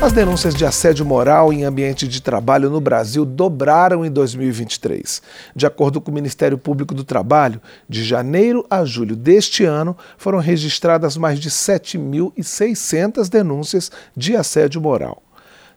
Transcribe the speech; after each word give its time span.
As 0.00 0.12
denúncias 0.12 0.54
de 0.54 0.66
assédio 0.66 1.06
moral 1.06 1.50
em 1.50 1.64
ambiente 1.64 2.06
de 2.06 2.20
trabalho 2.20 2.68
no 2.68 2.80
Brasil 2.80 3.24
dobraram 3.24 4.04
em 4.04 4.10
2023. 4.10 5.22
De 5.54 5.66
acordo 5.66 6.02
com 6.02 6.10
o 6.10 6.14
Ministério 6.14 6.58
Público 6.58 6.94
do 6.94 7.02
Trabalho, 7.02 7.62
de 7.88 8.04
janeiro 8.04 8.64
a 8.68 8.84
julho 8.84 9.16
deste 9.16 9.64
ano 9.64 9.96
foram 10.18 10.38
registradas 10.38 11.16
mais 11.16 11.40
de 11.40 11.50
7.600 11.50 13.28
denúncias 13.28 13.90
de 14.14 14.36
assédio 14.36 14.82
moral. 14.82 15.22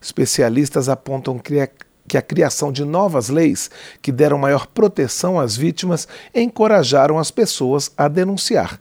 Especialistas 0.01 0.89
apontam 0.89 1.39
que 1.39 2.17
a 2.17 2.21
criação 2.21 2.73
de 2.73 2.83
novas 2.83 3.29
leis 3.29 3.71
que 4.01 4.11
deram 4.11 4.37
maior 4.37 4.67
proteção 4.67 5.39
às 5.39 5.55
vítimas 5.55 6.07
encorajaram 6.35 7.17
as 7.17 7.31
pessoas 7.31 7.89
a 7.97 8.09
denunciar. 8.09 8.77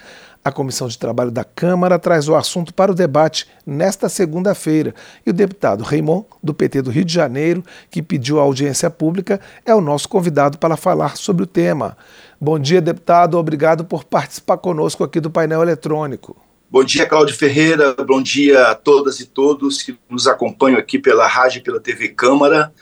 A 0.49 0.53
Comissão 0.53 0.89
de 0.89 0.99
Trabalho 0.99 1.31
da 1.31 1.45
Câmara 1.45 1.99
traz 1.99 2.27
o 2.27 2.35
assunto 2.35 2.73
para 2.73 2.91
o 2.91 2.95
debate 2.95 3.47
nesta 3.67 4.09
segunda-feira 4.09 4.95
e 5.27 5.31
o 5.31 5.33
deputado 5.33 5.85
Raimon, 5.85 6.25
do 6.43 6.55
PT 6.55 6.81
do 6.81 6.91
Rio 6.91 7.05
de 7.05 7.13
Janeiro, 7.13 7.63
que 7.91 8.03
pediu 8.03 8.41
a 8.41 8.43
audiência 8.43 8.89
pública, 8.89 9.39
é 9.67 9.75
o 9.75 9.81
nosso 9.81 10.09
convidado 10.09 10.57
para 10.57 10.75
falar 10.75 11.19
sobre 11.19 11.43
o 11.43 11.47
tema. 11.47 11.99
Bom 12.41 12.59
dia, 12.59 12.81
deputado. 12.81 13.37
Obrigado 13.37 13.85
por 13.85 14.05
participar 14.05 14.57
conosco 14.57 15.05
aqui 15.05 15.21
do 15.21 15.31
painel 15.31 15.61
eletrônico. 15.61 16.35
Bom 16.71 16.83
dia, 16.83 17.05
Cláudio 17.05 17.37
Ferreira. 17.37 17.95
Bom 17.95 18.23
dia 18.23 18.69
a 18.69 18.75
todas 18.75 19.21
e 19.21 19.27
todos 19.27 19.83
que 19.83 19.99
nos 20.09 20.27
acompanham 20.27 20.79
aqui 20.79 20.99
pela 20.99 21.27
rádio 21.27 21.59
e 21.59 21.63
pela 21.63 21.79
TV 21.79 22.09
Câmara. 22.09 22.73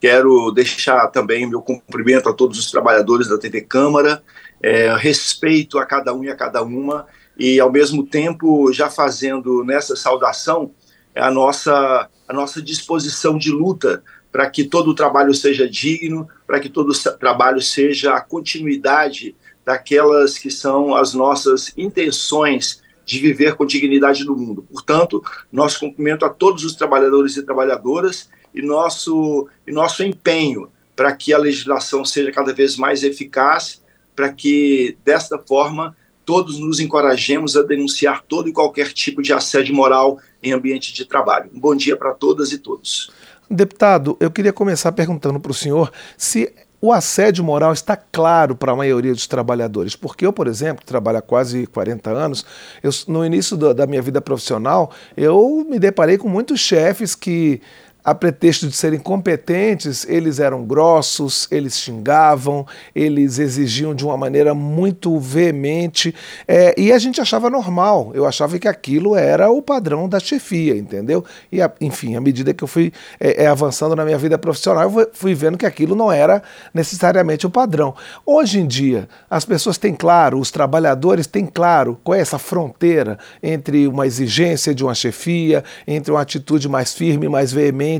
Quero 0.00 0.52
deixar 0.52 1.08
também 1.08 1.48
meu 1.48 1.60
cumprimento 1.60 2.28
a 2.28 2.32
todos 2.32 2.58
os 2.58 2.70
trabalhadores 2.70 3.28
da 3.28 3.38
TV 3.38 3.62
Câmara, 3.62 4.22
é, 4.62 4.94
respeito 4.96 5.78
a 5.78 5.86
cada 5.86 6.14
um 6.14 6.22
e 6.22 6.30
a 6.30 6.36
cada 6.36 6.62
uma 6.62 7.06
e 7.38 7.60
ao 7.60 7.70
mesmo 7.70 8.06
tempo 8.06 8.72
já 8.72 8.88
fazendo 8.88 9.64
nessa 9.64 9.94
saudação 9.94 10.70
a 11.14 11.30
nossa 11.30 12.08
a 12.28 12.32
nossa 12.32 12.60
disposição 12.60 13.38
de 13.38 13.50
luta 13.50 14.02
para 14.32 14.50
que 14.50 14.64
todo 14.64 14.90
o 14.90 14.94
trabalho 14.94 15.32
seja 15.32 15.68
digno, 15.68 16.28
para 16.46 16.60
que 16.60 16.68
todo 16.68 16.90
o 16.90 17.12
trabalho 17.18 17.62
seja 17.62 18.14
a 18.14 18.20
continuidade 18.20 19.34
daquelas 19.64 20.36
que 20.36 20.50
são 20.50 20.94
as 20.94 21.14
nossas 21.14 21.72
intenções 21.76 22.82
de 23.04 23.20
viver 23.20 23.54
com 23.54 23.64
dignidade 23.64 24.24
no 24.24 24.36
mundo. 24.36 24.66
Portanto, 24.70 25.22
nosso 25.50 25.80
cumprimento 25.80 26.24
a 26.24 26.28
todos 26.28 26.64
os 26.64 26.74
trabalhadores 26.74 27.36
e 27.36 27.42
trabalhadoras 27.44 28.28
e 28.52 28.60
nosso, 28.60 29.48
e 29.66 29.72
nosso 29.72 30.02
empenho 30.02 30.68
para 30.94 31.14
que 31.14 31.32
a 31.32 31.38
legislação 31.38 32.04
seja 32.04 32.32
cada 32.32 32.52
vez 32.52 32.76
mais 32.76 33.04
eficaz, 33.04 33.82
para 34.14 34.32
que, 34.32 34.96
desta 35.04 35.38
forma, 35.38 35.96
todos 36.26 36.58
nos 36.58 36.80
encorajemos 36.80 37.56
a 37.56 37.62
denunciar 37.62 38.22
todo 38.26 38.48
e 38.48 38.52
qualquer 38.52 38.92
tipo 38.92 39.22
de 39.22 39.32
assédio 39.32 39.74
moral 39.74 40.18
em 40.42 40.52
ambiente 40.52 40.92
de 40.92 41.04
trabalho. 41.04 41.48
Um 41.54 41.60
bom 41.60 41.74
dia 41.74 41.96
para 41.96 42.12
todas 42.12 42.50
e 42.50 42.58
todos. 42.58 43.10
Deputado, 43.48 44.16
eu 44.18 44.28
queria 44.28 44.52
começar 44.52 44.90
perguntando 44.90 45.38
para 45.38 45.52
o 45.52 45.54
senhor 45.54 45.92
se 46.18 46.52
o 46.80 46.92
assédio 46.92 47.42
moral 47.42 47.72
está 47.72 47.96
claro 47.96 48.56
para 48.56 48.72
a 48.72 48.76
maioria 48.76 49.12
dos 49.12 49.26
trabalhadores, 49.26 49.96
porque 49.96 50.26
eu, 50.26 50.32
por 50.32 50.48
exemplo, 50.48 50.84
trabalho 50.84 51.18
há 51.18 51.22
quase 51.22 51.66
40 51.68 52.10
anos, 52.10 52.44
eu, 52.82 52.90
no 53.08 53.24
início 53.24 53.56
da, 53.56 53.72
da 53.72 53.86
minha 53.86 54.02
vida 54.02 54.20
profissional, 54.20 54.92
eu 55.16 55.64
me 55.68 55.78
deparei 55.78 56.18
com 56.18 56.28
muitos 56.28 56.60
chefes 56.60 57.14
que 57.14 57.62
a 58.06 58.14
pretexto 58.14 58.68
de 58.68 58.76
serem 58.76 59.00
competentes, 59.00 60.06
eles 60.08 60.38
eram 60.38 60.64
grossos, 60.64 61.48
eles 61.50 61.76
xingavam, 61.76 62.64
eles 62.94 63.40
exigiam 63.40 63.92
de 63.96 64.04
uma 64.04 64.16
maneira 64.16 64.54
muito 64.54 65.18
veemente, 65.18 66.14
é, 66.46 66.72
e 66.80 66.92
a 66.92 66.98
gente 67.00 67.20
achava 67.20 67.50
normal. 67.50 68.12
Eu 68.14 68.24
achava 68.24 68.60
que 68.60 68.68
aquilo 68.68 69.16
era 69.16 69.50
o 69.50 69.60
padrão 69.60 70.08
da 70.08 70.20
chefia, 70.20 70.76
entendeu? 70.76 71.24
E, 71.50 71.60
a, 71.60 71.68
enfim, 71.80 72.14
à 72.14 72.20
medida 72.20 72.54
que 72.54 72.62
eu 72.62 72.68
fui 72.68 72.92
é, 73.18 73.42
é, 73.42 73.46
avançando 73.48 73.96
na 73.96 74.04
minha 74.04 74.18
vida 74.18 74.38
profissional, 74.38 74.84
eu 74.84 75.10
fui 75.12 75.34
vendo 75.34 75.58
que 75.58 75.66
aquilo 75.66 75.96
não 75.96 76.12
era 76.12 76.44
necessariamente 76.72 77.44
o 77.44 77.50
padrão. 77.50 77.92
Hoje 78.24 78.60
em 78.60 78.68
dia, 78.68 79.08
as 79.28 79.44
pessoas 79.44 79.78
têm 79.78 79.92
claro, 79.92 80.38
os 80.38 80.52
trabalhadores 80.52 81.26
têm 81.26 81.44
claro 81.44 81.98
qual 82.04 82.14
é 82.14 82.20
essa 82.20 82.38
fronteira 82.38 83.18
entre 83.42 83.88
uma 83.88 84.06
exigência 84.06 84.72
de 84.72 84.84
uma 84.84 84.94
chefia, 84.94 85.64
entre 85.88 86.12
uma 86.12 86.20
atitude 86.20 86.68
mais 86.68 86.94
firme, 86.94 87.28
mais 87.28 87.52
veemente 87.52 87.95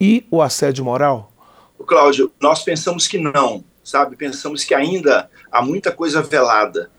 e 0.00 0.26
o 0.30 0.42
assédio 0.42 0.84
moral? 0.84 1.32
Cláudio, 1.86 2.32
nós 2.40 2.64
pensamos 2.64 3.06
que 3.06 3.18
não, 3.18 3.64
sabe? 3.84 4.16
Pensamos 4.16 4.64
que 4.64 4.74
ainda 4.74 5.30
há 5.50 5.62
muita 5.62 5.92
coisa 5.92 6.20
velada. 6.20 6.90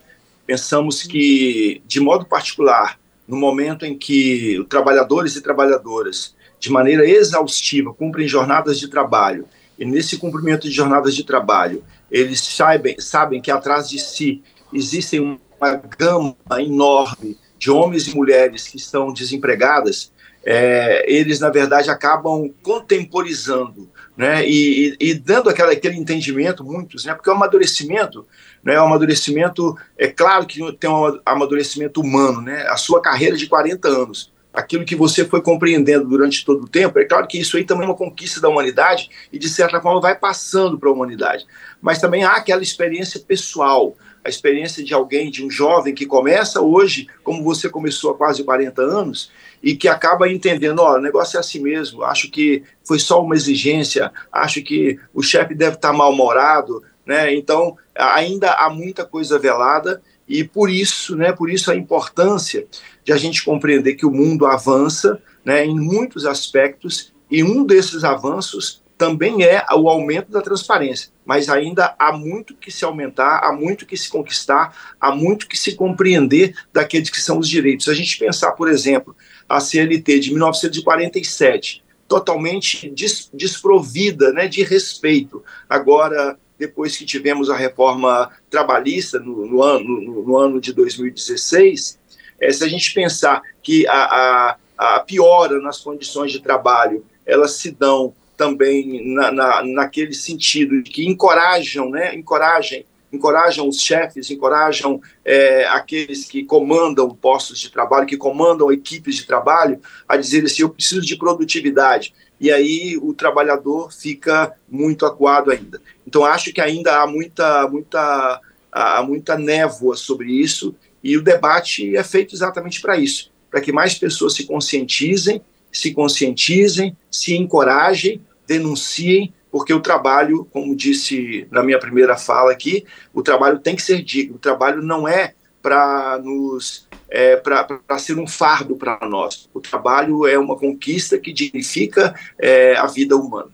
Pensamos 0.46 1.02
que, 1.02 1.82
de 1.86 2.00
modo 2.00 2.24
particular, 2.24 2.98
no 3.26 3.36
momento 3.36 3.84
em 3.84 3.96
que 3.96 4.64
trabalhadores 4.68 5.36
e 5.36 5.42
trabalhadoras, 5.42 6.34
de 6.58 6.70
maneira 6.70 7.06
exaustiva, 7.06 7.92
cumprem 7.92 8.26
jornadas 8.26 8.78
de 8.78 8.88
trabalho, 8.88 9.46
e 9.78 9.84
nesse 9.84 10.16
cumprimento 10.16 10.62
de 10.62 10.74
jornadas 10.74 11.14
de 11.14 11.22
trabalho, 11.22 11.84
eles 12.10 12.40
sabem, 12.40 12.98
sabem 12.98 13.40
que 13.40 13.50
atrás 13.50 13.88
de 13.88 13.98
si 13.98 14.42
existem 14.72 15.20
uma 15.60 15.74
gama 15.98 16.34
enorme 16.58 17.36
de 17.58 17.70
homens 17.70 18.08
e 18.08 18.16
mulheres 18.16 18.66
que 18.66 18.76
estão 18.76 19.12
desempregadas, 19.12 20.10
é, 20.44 21.04
eles, 21.12 21.40
na 21.40 21.50
verdade, 21.50 21.90
acabam 21.90 22.50
contemporizando 22.62 23.88
né, 24.16 24.44
e, 24.44 24.96
e, 24.98 25.14
dando 25.14 25.48
aquela, 25.48 25.72
aquele 25.72 25.96
entendimento, 25.96 26.64
muitos, 26.64 27.04
né, 27.04 27.14
porque 27.14 27.30
o 27.30 27.32
amadurecimento, 27.32 28.26
né, 28.64 28.80
o 28.80 28.84
amadurecimento, 28.84 29.76
é 29.96 30.08
claro 30.08 30.44
que 30.44 30.72
tem 30.72 30.90
um 30.90 31.20
amadurecimento 31.24 32.00
humano, 32.00 32.40
né, 32.40 32.66
a 32.68 32.76
sua 32.76 33.00
carreira 33.00 33.36
de 33.36 33.46
40 33.46 33.86
anos, 33.86 34.32
aquilo 34.52 34.84
que 34.84 34.96
você 34.96 35.24
foi 35.24 35.40
compreendendo 35.40 36.08
durante 36.08 36.44
todo 36.44 36.64
o 36.64 36.68
tempo, 36.68 36.98
é 36.98 37.04
claro 37.04 37.28
que 37.28 37.38
isso 37.38 37.56
aí 37.56 37.64
também 37.64 37.84
é 37.84 37.90
uma 37.90 37.96
conquista 37.96 38.40
da 38.40 38.48
humanidade 38.48 39.08
e, 39.32 39.38
de 39.38 39.48
certa 39.48 39.80
forma, 39.80 40.00
vai 40.00 40.16
passando 40.16 40.76
para 40.76 40.88
a 40.88 40.92
humanidade. 40.92 41.46
Mas 41.80 42.00
também 42.00 42.24
há 42.24 42.32
aquela 42.32 42.62
experiência 42.62 43.20
pessoal, 43.20 43.94
a 44.28 44.30
experiência 44.30 44.84
de 44.84 44.92
alguém, 44.92 45.30
de 45.30 45.44
um 45.44 45.50
jovem 45.50 45.94
que 45.94 46.06
começa 46.06 46.60
hoje, 46.60 47.08
como 47.24 47.42
você 47.42 47.68
começou 47.68 48.10
há 48.10 48.14
quase 48.14 48.44
40 48.44 48.82
anos, 48.82 49.30
e 49.62 49.74
que 49.74 49.88
acaba 49.88 50.30
entendendo, 50.30 50.80
ó, 50.80 50.96
o 50.96 51.00
negócio 51.00 51.38
é 51.38 51.40
assim 51.40 51.60
mesmo, 51.60 52.04
acho 52.04 52.30
que 52.30 52.62
foi 52.84 52.98
só 52.98 53.22
uma 53.24 53.34
exigência, 53.34 54.12
acho 54.30 54.62
que 54.62 55.00
o 55.14 55.22
chefe 55.22 55.54
deve 55.54 55.76
estar 55.76 55.92
mal-humorado, 55.92 56.82
né? 57.04 57.34
Então, 57.34 57.76
ainda 57.96 58.52
há 58.52 58.68
muita 58.68 59.04
coisa 59.04 59.38
velada 59.38 60.02
e 60.28 60.44
por 60.44 60.68
isso, 60.68 61.16
né, 61.16 61.32
por 61.32 61.50
isso 61.50 61.70
a 61.70 61.74
importância 61.74 62.66
de 63.02 63.12
a 63.12 63.16
gente 63.16 63.42
compreender 63.42 63.94
que 63.94 64.04
o 64.04 64.10
mundo 64.10 64.44
avança, 64.44 65.20
né, 65.42 65.64
em 65.64 65.74
muitos 65.74 66.26
aspectos 66.26 67.14
e 67.30 67.42
um 67.42 67.64
desses 67.64 68.04
avanços 68.04 68.82
também 68.98 69.44
é 69.44 69.64
o 69.72 69.88
aumento 69.88 70.32
da 70.32 70.42
transparência, 70.42 71.10
mas 71.24 71.48
ainda 71.48 71.94
há 71.96 72.12
muito 72.12 72.56
que 72.56 72.70
se 72.70 72.84
aumentar, 72.84 73.44
há 73.44 73.52
muito 73.52 73.86
que 73.86 73.96
se 73.96 74.10
conquistar, 74.10 74.96
há 75.00 75.14
muito 75.14 75.46
que 75.46 75.56
se 75.56 75.76
compreender 75.76 76.52
daqueles 76.72 77.08
que 77.08 77.20
são 77.20 77.38
os 77.38 77.48
direitos. 77.48 77.84
Se 77.84 77.90
a 77.92 77.94
gente 77.94 78.18
pensar, 78.18 78.52
por 78.52 78.68
exemplo, 78.68 79.16
a 79.48 79.60
CLT 79.60 80.18
de 80.18 80.30
1947, 80.32 81.84
totalmente 82.08 82.90
des, 82.90 83.30
desprovida 83.32 84.32
né, 84.32 84.48
de 84.48 84.64
respeito. 84.64 85.44
Agora, 85.68 86.36
depois 86.58 86.96
que 86.96 87.04
tivemos 87.04 87.48
a 87.50 87.56
reforma 87.56 88.30
trabalhista 88.50 89.20
no, 89.20 89.46
no 89.46 89.62
ano, 89.62 90.00
no, 90.00 90.22
no, 90.24 90.36
ano 90.36 90.60
de 90.60 90.72
2016, 90.72 91.98
é, 92.40 92.52
se 92.52 92.64
a 92.64 92.68
gente 92.68 92.92
pensar 92.92 93.42
que 93.62 93.86
a, 93.86 94.56
a, 94.76 94.96
a 94.96 95.00
piora 95.00 95.60
nas 95.60 95.80
condições 95.80 96.32
de 96.32 96.40
trabalho, 96.40 97.04
elas 97.24 97.52
se 97.52 97.70
dão 97.70 98.12
também 98.38 99.12
na, 99.12 99.32
na, 99.32 99.64
naquele 99.64 100.14
sentido 100.14 100.80
de 100.80 100.90
que 100.90 101.04
encorajam, 101.04 101.90
né, 101.90 102.14
encorajam, 102.14 102.84
encorajam 103.12 103.68
os 103.68 103.80
chefes, 103.80 104.30
encorajam 104.30 105.00
é, 105.24 105.66
aqueles 105.66 106.24
que 106.24 106.44
comandam 106.44 107.10
postos 107.10 107.58
de 107.58 107.70
trabalho, 107.70 108.06
que 108.06 108.16
comandam 108.16 108.72
equipes 108.72 109.16
de 109.16 109.26
trabalho, 109.26 109.80
a 110.08 110.16
dizer 110.16 110.44
assim, 110.44 110.62
eu 110.62 110.70
preciso 110.70 111.00
de 111.00 111.16
produtividade. 111.16 112.14
E 112.40 112.52
aí 112.52 112.96
o 113.02 113.12
trabalhador 113.12 113.92
fica 113.92 114.54
muito 114.68 115.04
acuado 115.04 115.50
ainda. 115.50 115.82
Então 116.06 116.24
acho 116.24 116.52
que 116.52 116.60
ainda 116.60 117.02
há 117.02 117.06
muita, 117.08 117.68
muita, 117.68 118.40
há 118.70 119.02
muita 119.02 119.36
névoa 119.36 119.96
sobre 119.96 120.30
isso 120.30 120.76
e 121.02 121.16
o 121.16 121.22
debate 121.22 121.96
é 121.96 122.04
feito 122.04 122.36
exatamente 122.36 122.80
para 122.80 122.96
isso, 122.96 123.32
para 123.50 123.60
que 123.60 123.72
mais 123.72 123.94
pessoas 123.94 124.34
se 124.34 124.46
conscientizem, 124.46 125.42
se 125.72 125.92
conscientizem, 125.92 126.96
se 127.10 127.36
encorajem 127.36 128.20
denunciem, 128.48 129.32
porque 129.52 129.72
o 129.74 129.80
trabalho, 129.80 130.46
como 130.50 130.74
disse 130.74 131.46
na 131.50 131.62
minha 131.62 131.78
primeira 131.78 132.16
fala 132.16 132.50
aqui, 132.50 132.84
o 133.12 133.22
trabalho 133.22 133.58
tem 133.58 133.76
que 133.76 133.82
ser 133.82 134.02
digno. 134.02 134.36
O 134.36 134.38
trabalho 134.38 134.82
não 134.82 135.06
é 135.06 135.34
para 135.62 136.18
nos 136.22 136.88
é, 137.10 137.36
para 137.36 137.98
ser 137.98 138.18
um 138.18 138.26
fardo 138.26 138.76
para 138.76 138.98
nós. 139.08 139.48
O 139.52 139.60
trabalho 139.60 140.26
é 140.26 140.38
uma 140.38 140.56
conquista 140.56 141.18
que 141.18 141.32
dignifica 141.32 142.14
é, 142.38 142.76
a 142.76 142.86
vida 142.86 143.16
humana. 143.16 143.50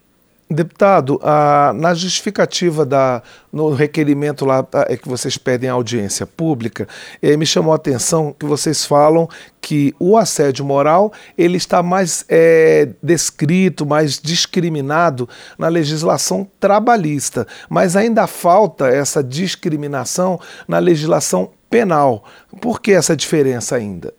Deputado, 0.54 1.20
na 1.74 1.92
justificativa 1.94 2.86
da, 2.86 3.22
no 3.52 3.70
requerimento 3.70 4.44
lá 4.44 4.64
é 4.88 4.96
que 4.96 5.08
vocês 5.08 5.36
pedem 5.36 5.68
audiência 5.68 6.26
pública, 6.26 6.86
eh, 7.20 7.36
me 7.36 7.44
chamou 7.44 7.72
a 7.72 7.76
atenção 7.76 8.34
que 8.38 8.46
vocês 8.46 8.84
falam 8.84 9.28
que 9.60 9.94
o 9.98 10.16
assédio 10.16 10.64
moral 10.64 11.12
ele 11.36 11.56
está 11.56 11.82
mais 11.82 12.24
é, 12.28 12.88
descrito, 13.02 13.84
mais 13.84 14.20
discriminado 14.20 15.28
na 15.58 15.68
legislação 15.68 16.46
trabalhista, 16.60 17.46
mas 17.68 17.96
ainda 17.96 18.26
falta 18.26 18.86
essa 18.88 19.24
discriminação 19.24 20.38
na 20.68 20.78
legislação 20.78 21.50
penal. 21.68 22.24
Por 22.60 22.80
que 22.80 22.92
essa 22.92 23.16
diferença 23.16 23.74
ainda? 23.74 24.14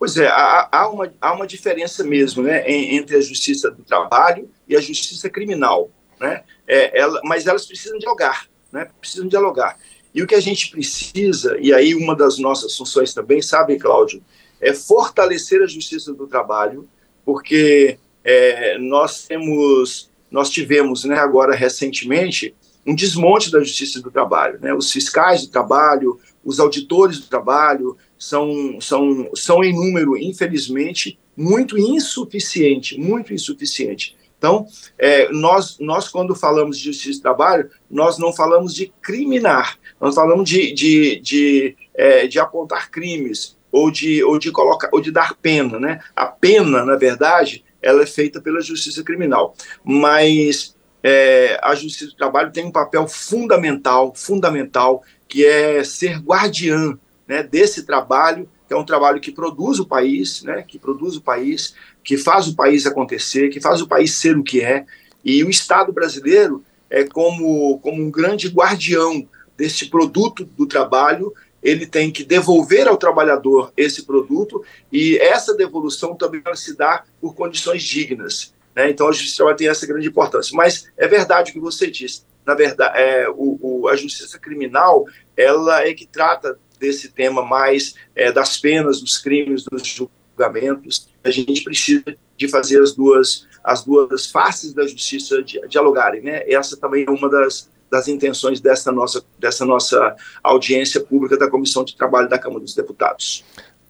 Pois 0.00 0.16
é, 0.16 0.28
há, 0.28 0.66
há, 0.72 0.88
uma, 0.88 1.12
há 1.20 1.34
uma 1.34 1.46
diferença 1.46 2.02
mesmo 2.02 2.42
né, 2.42 2.64
entre 2.66 3.18
a 3.18 3.20
justiça 3.20 3.70
do 3.70 3.82
trabalho 3.82 4.50
e 4.66 4.74
a 4.74 4.80
justiça 4.80 5.28
criminal. 5.28 5.90
Né? 6.18 6.42
É, 6.66 6.98
ela, 6.98 7.20
mas 7.22 7.46
elas 7.46 7.66
precisam 7.66 7.98
dialogar, 7.98 8.48
né? 8.72 8.88
precisam 8.98 9.28
dialogar. 9.28 9.76
E 10.14 10.22
o 10.22 10.26
que 10.26 10.34
a 10.34 10.40
gente 10.40 10.70
precisa, 10.70 11.58
e 11.60 11.70
aí 11.70 11.94
uma 11.94 12.16
das 12.16 12.38
nossas 12.38 12.74
funções 12.74 13.12
também, 13.12 13.42
sabe, 13.42 13.76
Cláudio, 13.76 14.24
é 14.58 14.72
fortalecer 14.72 15.60
a 15.60 15.66
justiça 15.66 16.14
do 16.14 16.26
trabalho, 16.26 16.88
porque 17.22 17.98
é, 18.24 18.78
nós 18.78 19.26
temos, 19.26 20.10
nós 20.30 20.48
tivemos 20.48 21.04
né, 21.04 21.18
agora 21.18 21.54
recentemente 21.54 22.54
um 22.86 22.94
desmonte 22.94 23.50
da 23.50 23.60
justiça 23.60 24.00
do 24.00 24.10
trabalho. 24.10 24.58
Né? 24.60 24.72
Os 24.74 24.90
fiscais 24.90 25.46
do 25.46 25.52
trabalho, 25.52 26.18
os 26.44 26.58
auditores 26.58 27.18
do 27.18 27.26
trabalho, 27.26 27.96
são, 28.18 28.80
são, 28.80 29.30
são 29.34 29.64
em 29.64 29.74
número, 29.74 30.16
infelizmente, 30.16 31.18
muito 31.36 31.78
insuficiente, 31.78 32.98
muito 32.98 33.32
insuficiente. 33.32 34.16
Então, 34.38 34.66
é, 34.98 35.30
nós, 35.30 35.78
nós, 35.78 36.08
quando 36.08 36.34
falamos 36.34 36.78
de 36.78 36.84
justiça 36.84 37.18
do 37.18 37.22
trabalho, 37.22 37.70
nós 37.90 38.18
não 38.18 38.32
falamos 38.32 38.74
de 38.74 38.90
criminar, 39.02 39.78
nós 40.00 40.14
falamos 40.14 40.48
de, 40.48 40.72
de, 40.72 41.20
de, 41.20 41.76
é, 41.94 42.26
de 42.26 42.38
apontar 42.38 42.90
crimes 42.90 43.56
ou 43.70 43.90
de, 43.90 44.24
ou, 44.24 44.38
de 44.38 44.50
colocar, 44.50 44.88
ou 44.92 45.00
de 45.00 45.10
dar 45.10 45.34
pena. 45.34 45.78
Né? 45.78 46.00
A 46.16 46.26
pena, 46.26 46.84
na 46.84 46.96
verdade, 46.96 47.62
ela 47.82 48.02
é 48.02 48.06
feita 48.06 48.40
pela 48.40 48.60
justiça 48.60 49.02
criminal. 49.02 49.54
Mas 49.84 50.74
é, 51.02 51.58
a 51.62 51.74
justiça 51.74 52.10
do 52.10 52.16
trabalho 52.16 52.52
tem 52.52 52.64
um 52.64 52.70
papel 52.70 53.08
fundamental, 53.08 54.12
fundamental, 54.14 55.02
que 55.28 55.44
é 55.44 55.82
ser 55.82 56.18
guardiã 56.18 56.98
né, 57.26 57.42
desse 57.42 57.84
trabalho, 57.84 58.48
que 58.66 58.74
é 58.74 58.76
um 58.76 58.84
trabalho 58.84 59.20
que 59.20 59.32
produz 59.32 59.78
o 59.78 59.86
país, 59.86 60.42
né, 60.42 60.62
que 60.66 60.78
produz 60.78 61.16
o 61.16 61.22
país, 61.22 61.74
que 62.04 62.16
faz 62.16 62.48
o 62.48 62.54
país 62.54 62.86
acontecer, 62.86 63.48
que 63.48 63.60
faz 63.60 63.80
o 63.80 63.86
país 63.86 64.14
ser 64.14 64.36
o 64.36 64.42
que 64.42 64.60
é. 64.60 64.84
E 65.24 65.42
o 65.44 65.50
Estado 65.50 65.92
brasileiro 65.92 66.62
é 66.88 67.04
como, 67.04 67.78
como 67.78 68.02
um 68.02 68.10
grande 68.10 68.48
guardião 68.48 69.26
desse 69.56 69.86
produto 69.86 70.44
do 70.44 70.66
trabalho, 70.66 71.32
ele 71.62 71.86
tem 71.86 72.10
que 72.10 72.24
devolver 72.24 72.88
ao 72.88 72.96
trabalhador 72.96 73.72
esse 73.76 74.02
produto 74.04 74.64
e 74.90 75.18
essa 75.18 75.54
devolução 75.54 76.14
também 76.14 76.42
se 76.54 76.76
dar 76.76 77.06
por 77.20 77.34
condições 77.34 77.82
dignas. 77.82 78.54
Né? 78.74 78.90
Então 78.90 79.08
a 79.08 79.12
justiça 79.12 79.54
tem 79.54 79.68
essa 79.68 79.86
grande 79.86 80.08
importância. 80.08 80.56
Mas 80.56 80.90
é 80.96 81.06
verdade 81.08 81.50
o 81.50 81.54
que 81.54 81.60
você 81.60 81.90
disse. 81.90 82.22
Na 82.46 82.54
verdade, 82.54 82.98
é, 82.98 83.28
o, 83.28 83.58
o, 83.60 83.88
a 83.88 83.96
justiça 83.96 84.38
criminal 84.38 85.04
ela 85.36 85.86
é 85.86 85.94
que 85.94 86.06
trata 86.06 86.58
desse 86.78 87.10
tema 87.12 87.44
mais 87.44 87.94
é, 88.14 88.32
das 88.32 88.56
penas, 88.56 89.00
dos 89.00 89.18
crimes, 89.18 89.64
dos 89.64 89.86
julgamentos. 89.86 91.08
A 91.22 91.30
gente 91.30 91.62
precisa 91.62 92.04
de 92.36 92.48
fazer 92.48 92.80
as 92.80 92.94
duas 92.94 93.48
as 93.62 93.84
duas 93.84 94.26
faces 94.26 94.72
da 94.72 94.86
justiça 94.86 95.42
dialogarem, 95.68 96.22
né? 96.22 96.42
Essa 96.50 96.78
também 96.78 97.04
é 97.06 97.10
uma 97.10 97.28
das, 97.28 97.68
das 97.90 98.08
intenções 98.08 98.58
dessa 98.58 98.90
nossa 98.90 99.22
dessa 99.38 99.66
nossa 99.66 100.16
audiência 100.42 100.98
pública 100.98 101.36
da 101.36 101.48
Comissão 101.48 101.84
de 101.84 101.94
Trabalho 101.94 102.26
da 102.26 102.38
Câmara 102.38 102.60
dos 102.60 102.74
Deputados. 102.74 103.44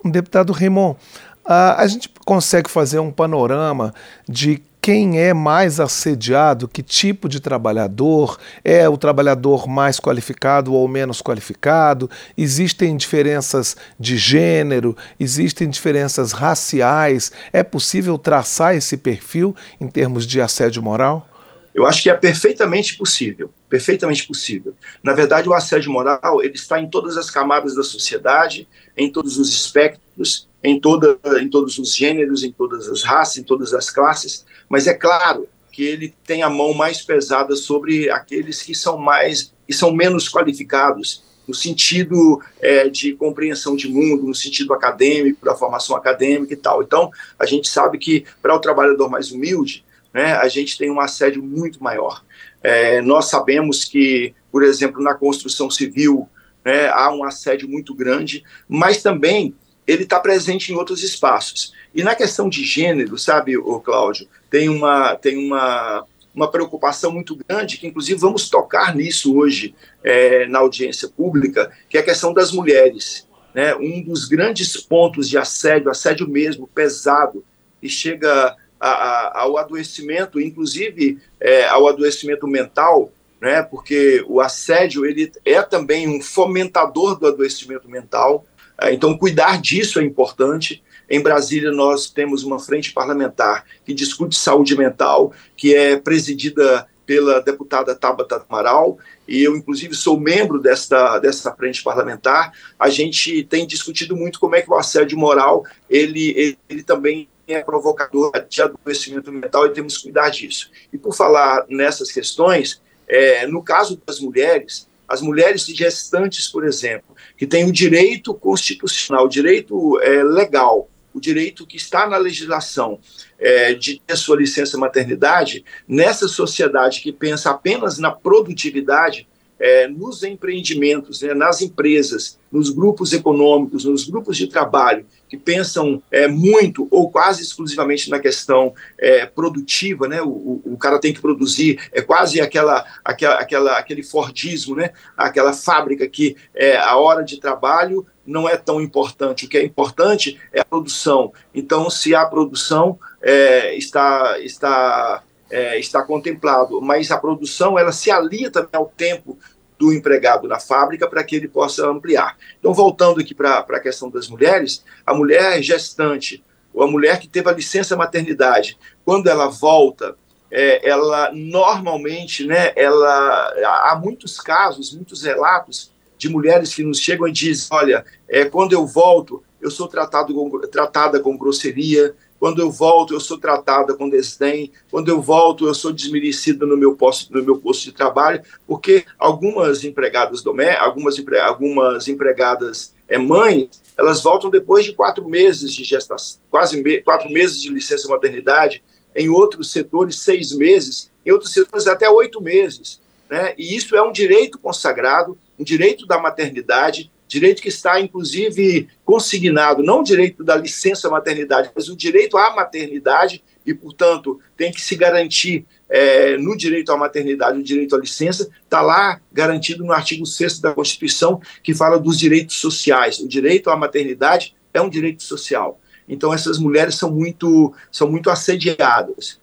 Deputado 0.04 0.52
Raymond, 0.52 0.98
a 1.44 1.86
gente 1.86 2.10
consegue 2.24 2.68
fazer 2.68 2.98
um 2.98 3.12
panorama 3.12 3.94
de 4.28 4.62
quem 4.80 5.20
é 5.20 5.34
mais 5.34 5.78
assediado, 5.78 6.66
que 6.66 6.82
tipo 6.82 7.28
de 7.28 7.38
trabalhador, 7.38 8.38
é 8.64 8.88
o 8.88 8.96
trabalhador 8.96 9.68
mais 9.68 10.00
qualificado 10.00 10.72
ou 10.72 10.88
menos 10.88 11.20
qualificado, 11.20 12.08
existem 12.36 12.96
diferenças 12.96 13.76
de 13.98 14.16
gênero, 14.16 14.96
existem 15.18 15.68
diferenças 15.68 16.32
raciais, 16.32 17.30
é 17.52 17.62
possível 17.62 18.16
traçar 18.16 18.74
esse 18.74 18.96
perfil 18.96 19.54
em 19.80 19.86
termos 19.86 20.26
de 20.26 20.40
assédio 20.40 20.82
moral? 20.82 21.26
Eu 21.74 21.86
acho 21.86 22.02
que 22.02 22.10
é 22.10 22.14
perfeitamente 22.14 22.96
possível, 22.96 23.52
perfeitamente 23.68 24.26
possível. 24.26 24.74
Na 25.02 25.12
verdade, 25.12 25.48
o 25.48 25.54
assédio 25.54 25.92
moral 25.92 26.42
ele 26.42 26.54
está 26.54 26.80
em 26.80 26.88
todas 26.88 27.16
as 27.16 27.30
camadas 27.30 27.76
da 27.76 27.84
sociedade, 27.84 28.66
em 28.96 29.10
todos 29.10 29.38
os 29.38 29.50
espectros, 29.50 30.48
em, 30.64 30.80
toda, 30.80 31.18
em 31.40 31.48
todos 31.48 31.78
os 31.78 31.94
gêneros, 31.94 32.42
em 32.42 32.50
todas 32.50 32.88
as 32.88 33.02
raças, 33.02 33.38
em 33.38 33.44
todas 33.44 33.72
as 33.72 33.88
classes. 33.88 34.44
Mas 34.70 34.86
é 34.86 34.94
claro 34.94 35.48
que 35.72 35.82
ele 35.82 36.14
tem 36.24 36.44
a 36.44 36.48
mão 36.48 36.72
mais 36.72 37.02
pesada 37.02 37.56
sobre 37.56 38.08
aqueles 38.08 38.62
que 38.62 38.74
são 38.74 38.96
mais 38.96 39.52
e 39.68 39.74
são 39.74 39.92
menos 39.92 40.28
qualificados 40.28 41.24
no 41.46 41.54
sentido 41.54 42.40
é, 42.60 42.88
de 42.88 43.14
compreensão 43.14 43.74
de 43.74 43.88
mundo, 43.88 44.22
no 44.22 44.34
sentido 44.34 44.72
acadêmico, 44.72 45.44
da 45.44 45.54
formação 45.56 45.96
acadêmica 45.96 46.54
e 46.54 46.56
tal. 46.56 46.82
Então, 46.82 47.10
a 47.36 47.44
gente 47.44 47.68
sabe 47.68 47.98
que 47.98 48.24
para 48.40 48.54
o 48.54 48.60
trabalhador 48.60 49.10
mais 49.10 49.32
humilde, 49.32 49.84
né, 50.14 50.34
a 50.34 50.46
gente 50.48 50.78
tem 50.78 50.90
um 50.90 51.00
assédio 51.00 51.42
muito 51.42 51.82
maior. 51.82 52.24
É, 52.62 53.00
nós 53.00 53.26
sabemos 53.26 53.84
que, 53.84 54.32
por 54.52 54.62
exemplo, 54.62 55.02
na 55.02 55.14
construção 55.14 55.68
civil, 55.68 56.28
né, 56.64 56.88
há 56.88 57.12
um 57.12 57.24
assédio 57.24 57.68
muito 57.68 57.94
grande, 57.94 58.44
mas 58.68 59.02
também 59.02 59.54
ele 59.90 60.04
está 60.04 60.20
presente 60.20 60.72
em 60.72 60.76
outros 60.76 61.02
espaços. 61.02 61.72
E 61.94 62.02
na 62.02 62.14
questão 62.14 62.48
de 62.48 62.64
gênero, 62.64 63.18
sabe, 63.18 63.56
o 63.56 63.80
Cláudio, 63.80 64.28
tem 64.48 64.68
uma, 64.68 65.16
tem 65.16 65.36
uma, 65.36 66.04
uma 66.34 66.50
preocupação 66.50 67.10
muito 67.10 67.36
grande, 67.36 67.76
que 67.76 67.86
inclusive 67.86 68.18
vamos 68.20 68.48
tocar 68.48 68.94
nisso 68.94 69.36
hoje 69.36 69.74
é, 70.02 70.46
na 70.46 70.60
audiência 70.60 71.08
pública, 71.08 71.72
que 71.88 71.96
é 71.96 72.00
a 72.00 72.04
questão 72.04 72.32
das 72.32 72.52
mulheres. 72.52 73.26
Né? 73.52 73.74
Um 73.74 74.00
dos 74.00 74.26
grandes 74.26 74.76
pontos 74.76 75.28
de 75.28 75.36
assédio, 75.36 75.90
assédio 75.90 76.28
mesmo, 76.28 76.68
pesado, 76.68 77.44
e 77.82 77.88
chega 77.88 78.56
a, 78.78 78.88
a, 78.88 79.40
ao 79.40 79.58
adoecimento, 79.58 80.40
inclusive 80.40 81.18
é, 81.40 81.66
ao 81.66 81.88
adoecimento 81.88 82.46
mental, 82.46 83.10
né, 83.40 83.62
porque 83.62 84.22
o 84.28 84.40
assédio 84.40 85.06
ele 85.06 85.32
é 85.44 85.62
também 85.62 86.06
um 86.06 86.20
fomentador 86.20 87.18
do 87.18 87.26
adoecimento 87.26 87.88
mental. 87.88 88.44
É, 88.80 88.92
então, 88.92 89.16
cuidar 89.16 89.60
disso 89.60 90.00
é 90.00 90.02
importante. 90.02 90.82
Em 91.08 91.20
Brasília, 91.20 91.70
nós 91.72 92.08
temos 92.08 92.44
uma 92.44 92.58
frente 92.58 92.92
parlamentar 92.92 93.64
que 93.84 93.92
discute 93.92 94.36
saúde 94.36 94.76
mental, 94.76 95.32
que 95.56 95.74
é 95.74 95.96
presidida 95.96 96.86
pela 97.04 97.40
deputada 97.40 97.94
Tabata 97.94 98.44
Amaral, 98.48 98.96
e 99.26 99.42
eu, 99.42 99.56
inclusive, 99.56 99.94
sou 99.94 100.18
membro 100.18 100.60
desta, 100.60 101.18
dessa 101.18 101.52
frente 101.56 101.82
parlamentar. 101.82 102.52
A 102.78 102.88
gente 102.88 103.42
tem 103.42 103.66
discutido 103.66 104.16
muito 104.16 104.38
como 104.38 104.54
é 104.54 104.62
que 104.62 104.70
o 104.70 104.76
assédio 104.76 105.18
moral 105.18 105.64
ele, 105.88 106.30
ele, 106.30 106.58
ele 106.68 106.82
também 106.84 107.28
é 107.48 107.60
provocador 107.62 108.30
de 108.48 108.62
adoecimento 108.62 109.32
mental 109.32 109.66
e 109.66 109.70
temos 109.70 109.96
que 109.96 110.04
cuidar 110.04 110.30
disso. 110.30 110.70
E 110.92 110.98
por 110.98 111.12
falar 111.12 111.64
nessas 111.68 112.12
questões, 112.12 112.80
é, 113.08 113.44
no 113.44 113.60
caso 113.60 114.00
das 114.06 114.20
mulheres, 114.20 114.88
as 115.08 115.20
mulheres 115.20 115.66
gestantes, 115.66 116.46
por 116.46 116.64
exemplo, 116.64 117.09
que 117.40 117.46
têm 117.46 117.64
o 117.64 117.72
direito 117.72 118.34
constitucional, 118.34 119.24
o 119.24 119.28
direito 119.28 119.98
é, 120.02 120.22
legal, 120.22 120.90
o 121.14 121.18
direito 121.18 121.66
que 121.66 121.78
está 121.78 122.06
na 122.06 122.18
legislação 122.18 122.98
é, 123.38 123.72
de 123.72 123.98
ter 124.06 124.14
sua 124.18 124.36
licença 124.36 124.76
maternidade, 124.76 125.64
nessa 125.88 126.28
sociedade 126.28 127.00
que 127.00 127.10
pensa 127.10 127.48
apenas 127.48 127.96
na 127.96 128.10
produtividade, 128.10 129.26
é, 129.60 129.86
nos 129.86 130.22
empreendimentos, 130.22 131.20
né, 131.20 131.34
nas 131.34 131.60
empresas, 131.60 132.38
nos 132.50 132.70
grupos 132.70 133.12
econômicos, 133.12 133.84
nos 133.84 134.08
grupos 134.08 134.36
de 134.36 134.46
trabalho, 134.46 135.04
que 135.28 135.36
pensam 135.36 136.02
é, 136.10 136.26
muito 136.26 136.88
ou 136.90 137.08
quase 137.10 137.42
exclusivamente 137.42 138.10
na 138.10 138.18
questão 138.18 138.74
é, 138.98 139.26
produtiva, 139.26 140.08
né? 140.08 140.20
O, 140.20 140.60
o, 140.64 140.76
cara 140.76 140.98
tem 140.98 141.12
que 141.12 141.20
produzir, 141.20 141.78
é 141.92 142.02
quase 142.02 142.40
aquela, 142.40 142.84
aquela, 143.04 143.34
aquela, 143.36 143.78
aquele 143.78 144.02
Fordismo, 144.02 144.74
né? 144.74 144.90
Aquela 145.16 145.52
fábrica 145.52 146.08
que 146.08 146.36
é, 146.52 146.76
a 146.76 146.96
hora 146.96 147.22
de 147.22 147.38
trabalho 147.38 148.04
não 148.26 148.48
é 148.48 148.56
tão 148.56 148.80
importante. 148.80 149.44
O 149.44 149.48
que 149.48 149.58
é 149.58 149.64
importante 149.64 150.40
é 150.52 150.60
a 150.60 150.64
produção. 150.64 151.32
Então, 151.54 151.88
se 151.88 152.12
a 152.12 152.24
produção 152.24 152.98
é, 153.22 153.76
está, 153.76 154.36
está 154.40 155.22
é, 155.50 155.78
está 155.78 156.02
contemplado, 156.02 156.80
mas 156.80 157.10
a 157.10 157.18
produção 157.18 157.78
ela 157.78 157.92
se 157.92 158.10
alia 158.10 158.50
também 158.50 158.70
ao 158.72 158.86
tempo 158.86 159.38
do 159.78 159.92
empregado 159.92 160.46
na 160.46 160.60
fábrica 160.60 161.08
para 161.08 161.24
que 161.24 161.36
ele 161.36 161.48
possa 161.48 161.86
ampliar. 161.88 162.36
Então, 162.58 162.74
voltando 162.74 163.20
aqui 163.20 163.34
para 163.34 163.60
a 163.60 163.80
questão 163.80 164.10
das 164.10 164.28
mulheres, 164.28 164.84
a 165.06 165.14
mulher 165.14 165.62
gestante, 165.62 166.44
ou 166.72 166.82
a 166.82 166.86
mulher 166.86 167.18
que 167.18 167.26
teve 167.26 167.48
a 167.48 167.52
licença 167.52 167.96
maternidade, 167.96 168.78
quando 169.04 169.28
ela 169.28 169.48
volta 169.48 170.16
é, 170.50 170.88
ela 170.88 171.30
normalmente, 171.32 172.44
né, 172.44 172.72
ela, 172.74 173.52
há 173.90 174.00
muitos 174.02 174.40
casos, 174.40 174.92
muitos 174.92 175.22
relatos 175.22 175.92
de 176.18 176.28
mulheres 176.28 176.74
que 176.74 176.82
nos 176.82 176.98
chegam 176.98 177.28
e 177.28 177.32
dizem, 177.32 177.68
olha, 177.70 178.04
é, 178.28 178.44
quando 178.44 178.72
eu 178.72 178.86
volto, 178.86 179.42
eu 179.60 179.70
sou 179.70 179.86
tratado 179.86 180.34
com, 180.34 180.60
tratada 180.62 181.20
com 181.20 181.36
grosseria, 181.36 182.14
quando 182.40 182.62
eu 182.62 182.70
volto, 182.70 183.12
eu 183.12 183.20
sou 183.20 183.38
tratada 183.38 183.92
com 183.94 184.08
desdém. 184.08 184.72
Quando 184.90 185.10
eu 185.10 185.20
volto, 185.20 185.66
eu 185.66 185.74
sou 185.74 185.92
desmerecida 185.92 186.64
no 186.64 186.74
meu 186.74 186.96
posto, 186.96 187.30
no 187.34 187.44
meu 187.44 187.58
posto 187.58 187.84
de 187.84 187.92
trabalho, 187.92 188.42
porque 188.66 189.04
algumas 189.18 189.84
empregadas 189.84 190.42
domésticas, 190.42 190.86
algumas, 190.86 191.18
empre, 191.18 191.38
algumas 191.38 192.08
empregadas 192.08 192.94
é, 193.06 193.18
mães, 193.18 193.68
elas 193.94 194.22
voltam 194.22 194.48
depois 194.48 194.86
de 194.86 194.94
quatro 194.94 195.28
meses 195.28 195.70
de 195.70 195.84
gestação, 195.84 196.40
quase 196.50 196.82
me, 196.82 197.02
quatro 197.02 197.30
meses 197.30 197.60
de 197.60 197.68
licença 197.68 198.08
maternidade. 198.08 198.82
Em 199.14 199.28
outros 199.28 199.70
setores, 199.70 200.20
seis 200.20 200.52
meses. 200.52 201.10
Em 201.26 201.32
outros 201.32 201.52
setores, 201.52 201.86
até 201.86 202.08
oito 202.08 202.40
meses. 202.40 203.02
Né? 203.28 203.54
E 203.58 203.76
isso 203.76 203.94
é 203.94 204.02
um 204.02 204.12
direito 204.12 204.58
consagrado, 204.58 205.36
um 205.58 205.64
direito 205.64 206.06
da 206.06 206.18
maternidade 206.18 207.10
direito 207.30 207.62
que 207.62 207.68
está, 207.68 208.00
inclusive, 208.00 208.88
consignado, 209.04 209.84
não 209.84 210.00
o 210.00 210.02
direito 210.02 210.42
da 210.42 210.56
licença 210.56 211.08
maternidade, 211.08 211.70
mas 211.72 211.88
o 211.88 211.94
direito 211.94 212.36
à 212.36 212.52
maternidade, 212.56 213.40
e, 213.64 213.72
portanto, 213.72 214.40
tem 214.56 214.72
que 214.72 214.80
se 214.80 214.96
garantir 214.96 215.64
é, 215.88 216.36
no 216.36 216.56
direito 216.56 216.90
à 216.90 216.96
maternidade, 216.96 217.60
o 217.60 217.62
direito 217.62 217.94
à 217.94 218.00
licença, 218.00 218.50
está 218.64 218.82
lá 218.82 219.20
garantido 219.32 219.84
no 219.84 219.92
artigo 219.92 220.26
6 220.26 220.58
da 220.58 220.74
Constituição, 220.74 221.40
que 221.62 221.72
fala 221.72 222.00
dos 222.00 222.18
direitos 222.18 222.56
sociais. 222.56 223.20
O 223.20 223.28
direito 223.28 223.70
à 223.70 223.76
maternidade 223.76 224.56
é 224.74 224.80
um 224.80 224.90
direito 224.90 225.22
social. 225.22 225.80
Então, 226.08 226.34
essas 226.34 226.58
mulheres 226.58 226.96
são 226.96 227.12
muito, 227.12 227.72
são 227.92 228.10
muito 228.10 228.28
assediadas. 228.28 229.38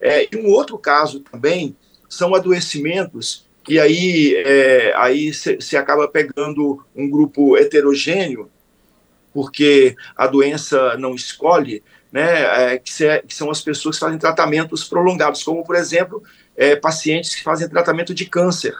É, 0.00 0.26
e 0.32 0.36
um 0.38 0.48
outro 0.48 0.78
caso 0.78 1.20
também 1.20 1.76
são 2.08 2.34
adoecimentos 2.34 3.46
e 3.68 3.78
aí 3.78 4.34
é, 4.36 4.92
aí 4.96 5.32
se 5.32 5.76
acaba 5.76 6.08
pegando 6.08 6.84
um 6.94 7.08
grupo 7.08 7.56
heterogêneo, 7.56 8.50
porque 9.32 9.94
a 10.16 10.26
doença 10.26 10.96
não 10.96 11.14
escolhe, 11.14 11.82
né, 12.10 12.72
é, 12.72 12.78
que, 12.78 12.90
que, 13.26 13.34
são 13.34 13.50
as 13.50 13.60
pessoas 13.60 13.96
que 13.96 14.00
fazem 14.00 14.18
tratamentos 14.18 14.84
prolongados, 14.84 15.42
como, 15.42 15.64
por 15.64 15.76
exemplo, 15.76 16.22
é, 16.56 16.74
pacientes 16.74 17.34
que 17.34 17.42
fazem 17.42 17.68
tratamento 17.68 18.14
de 18.14 18.24
câncer, 18.26 18.74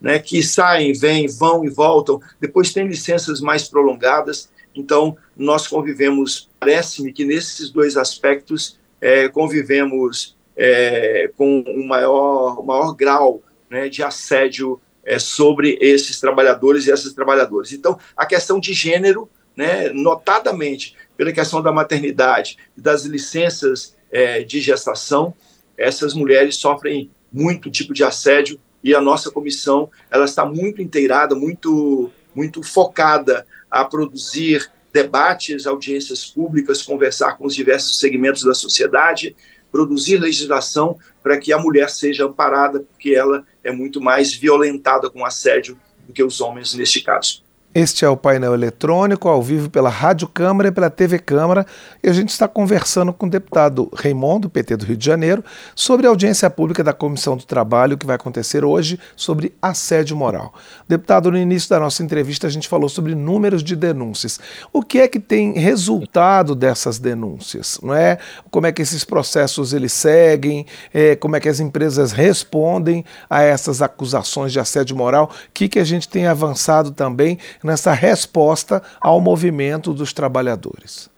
né, 0.00 0.18
que 0.18 0.42
saem, 0.42 0.92
vêm, 0.92 1.28
vão 1.28 1.64
e 1.64 1.68
voltam, 1.68 2.20
depois 2.40 2.72
tem 2.72 2.86
licenças 2.86 3.40
mais 3.40 3.68
prolongadas, 3.68 4.50
então 4.74 5.16
nós 5.36 5.68
convivemos, 5.68 6.48
parece-me 6.58 7.12
que 7.12 7.24
nesses 7.24 7.70
dois 7.70 7.96
aspectos 7.96 8.78
é, 9.00 9.28
convivemos 9.28 10.36
é, 10.56 11.30
com 11.36 11.62
um 11.66 11.86
maior, 11.86 12.60
um 12.60 12.64
maior 12.64 12.94
grau 12.94 13.42
né, 13.70 13.88
de 13.88 14.02
assédio 14.02 14.80
é, 15.04 15.18
sobre 15.18 15.78
esses 15.80 16.20
trabalhadores 16.20 16.86
e 16.86 16.92
essas 16.92 17.12
trabalhadoras. 17.12 17.72
Então, 17.72 17.98
a 18.16 18.26
questão 18.26 18.58
de 18.58 18.72
gênero, 18.72 19.30
né, 19.56 19.90
notadamente 19.90 20.96
pela 21.16 21.32
questão 21.32 21.62
da 21.62 21.72
maternidade 21.72 22.58
e 22.76 22.80
das 22.80 23.04
licenças 23.04 23.96
é, 24.10 24.42
de 24.42 24.60
gestação, 24.60 25.32
essas 25.76 26.14
mulheres 26.14 26.56
sofrem 26.56 27.10
muito 27.32 27.70
tipo 27.70 27.94
de 27.94 28.02
assédio 28.02 28.60
e 28.82 28.94
a 28.94 29.00
nossa 29.00 29.30
comissão 29.30 29.90
ela 30.10 30.24
está 30.24 30.44
muito 30.44 30.82
inteirada, 30.82 31.34
muito 31.34 32.10
muito 32.34 32.62
focada 32.62 33.44
a 33.70 33.84
produzir 33.84 34.70
debates, 34.92 35.66
audiências 35.66 36.24
públicas, 36.24 36.82
conversar 36.82 37.36
com 37.36 37.46
os 37.46 37.54
diversos 37.54 37.98
segmentos 37.98 38.42
da 38.42 38.54
sociedade, 38.54 39.36
produzir 39.70 40.18
legislação 40.18 40.98
para 41.22 41.38
que 41.38 41.52
a 41.52 41.58
mulher 41.58 41.90
seja 41.90 42.26
amparada, 42.26 42.80
porque 42.80 43.14
ela 43.14 43.44
é 43.62 43.70
muito 43.70 44.00
mais 44.00 44.34
violentada 44.34 45.10
com 45.10 45.24
assédio 45.24 45.78
do 46.06 46.12
que 46.12 46.22
os 46.22 46.40
homens 46.40 46.74
neste 46.74 47.02
caso. 47.02 47.42
Este 47.72 48.04
é 48.04 48.08
o 48.08 48.16
painel 48.16 48.52
eletrônico, 48.52 49.28
ao 49.28 49.40
vivo 49.40 49.70
pela 49.70 49.88
Rádio 49.88 50.26
Câmara 50.26 50.70
e 50.70 50.72
pela 50.72 50.90
TV 50.90 51.20
Câmara, 51.20 51.64
e 52.02 52.08
a 52.08 52.12
gente 52.12 52.30
está 52.30 52.48
conversando 52.48 53.12
com 53.12 53.26
o 53.26 53.30
deputado 53.30 53.88
Raimundo, 53.94 54.50
PT 54.50 54.76
do 54.78 54.84
Rio 54.84 54.96
de 54.96 55.06
Janeiro, 55.06 55.44
sobre 55.72 56.04
a 56.04 56.10
audiência 56.10 56.50
pública 56.50 56.82
da 56.82 56.92
Comissão 56.92 57.36
do 57.36 57.44
Trabalho 57.44 57.96
que 57.96 58.04
vai 58.04 58.16
acontecer 58.16 58.64
hoje 58.64 58.98
sobre 59.14 59.54
assédio 59.62 60.16
moral. 60.16 60.52
Deputado, 60.88 61.30
no 61.30 61.38
início 61.38 61.70
da 61.70 61.78
nossa 61.78 62.02
entrevista 62.02 62.48
a 62.48 62.50
gente 62.50 62.66
falou 62.66 62.88
sobre 62.88 63.14
números 63.14 63.62
de 63.62 63.76
denúncias. 63.76 64.40
O 64.72 64.82
que 64.82 64.98
é 64.98 65.06
que 65.06 65.20
tem 65.20 65.52
resultado 65.52 66.56
dessas 66.56 66.98
denúncias? 66.98 67.78
Não 67.80 67.94
é? 67.94 68.18
Como 68.50 68.66
é 68.66 68.72
que 68.72 68.82
esses 68.82 69.04
processos 69.04 69.72
eles 69.72 69.92
seguem? 69.92 70.66
É, 70.92 71.14
como 71.14 71.36
é 71.36 71.40
que 71.40 71.48
as 71.48 71.60
empresas 71.60 72.10
respondem 72.10 73.04
a 73.28 73.42
essas 73.42 73.80
acusações 73.80 74.52
de 74.52 74.58
assédio 74.58 74.96
moral? 74.96 75.30
O 75.32 75.52
que, 75.54 75.68
que 75.68 75.78
a 75.78 75.84
gente 75.84 76.08
tem 76.08 76.26
avançado 76.26 76.90
também? 76.90 77.38
Nessa 77.62 77.92
resposta 77.92 78.82
ao 79.00 79.20
movimento 79.20 79.92
dos 79.92 80.12
trabalhadores. 80.12 81.10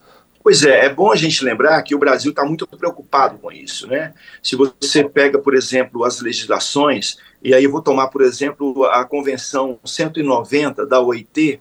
Pois 0.43 0.65
é, 0.65 0.87
é 0.87 0.93
bom 0.93 1.13
a 1.13 1.17
gente 1.17 1.45
lembrar 1.45 1.81
que 1.83 1.95
o 1.95 1.99
Brasil 1.99 2.31
está 2.31 2.45
muito 2.45 2.67
preocupado 2.67 3.39
com 3.39 3.53
isso, 3.53 3.87
né? 3.87 4.13
Se 4.43 4.57
você 4.57 5.05
pega, 5.05 5.39
por 5.39 5.55
exemplo, 5.55 6.05
as 6.05 6.21
legislações, 6.21 7.17
e 7.41 7.55
aí 7.55 7.63
eu 7.63 7.71
vou 7.71 7.81
tomar, 7.81 8.09
por 8.09 8.23
exemplo, 8.23 8.85
a 8.87 9.05
Convenção 9.05 9.79
190 9.85 10.85
da 10.85 11.01
OIT, 11.01 11.61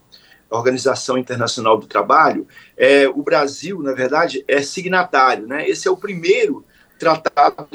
Organização 0.49 1.17
Internacional 1.17 1.77
do 1.77 1.85
Trabalho, 1.85 2.47
é, 2.75 3.07
o 3.07 3.21
Brasil, 3.21 3.81
na 3.83 3.93
verdade, 3.93 4.43
é 4.47 4.61
signatário, 4.63 5.47
né? 5.47 5.69
Esse 5.69 5.87
é 5.87 5.91
o 5.91 5.95
primeiro 5.95 6.65
tratado 6.97 7.67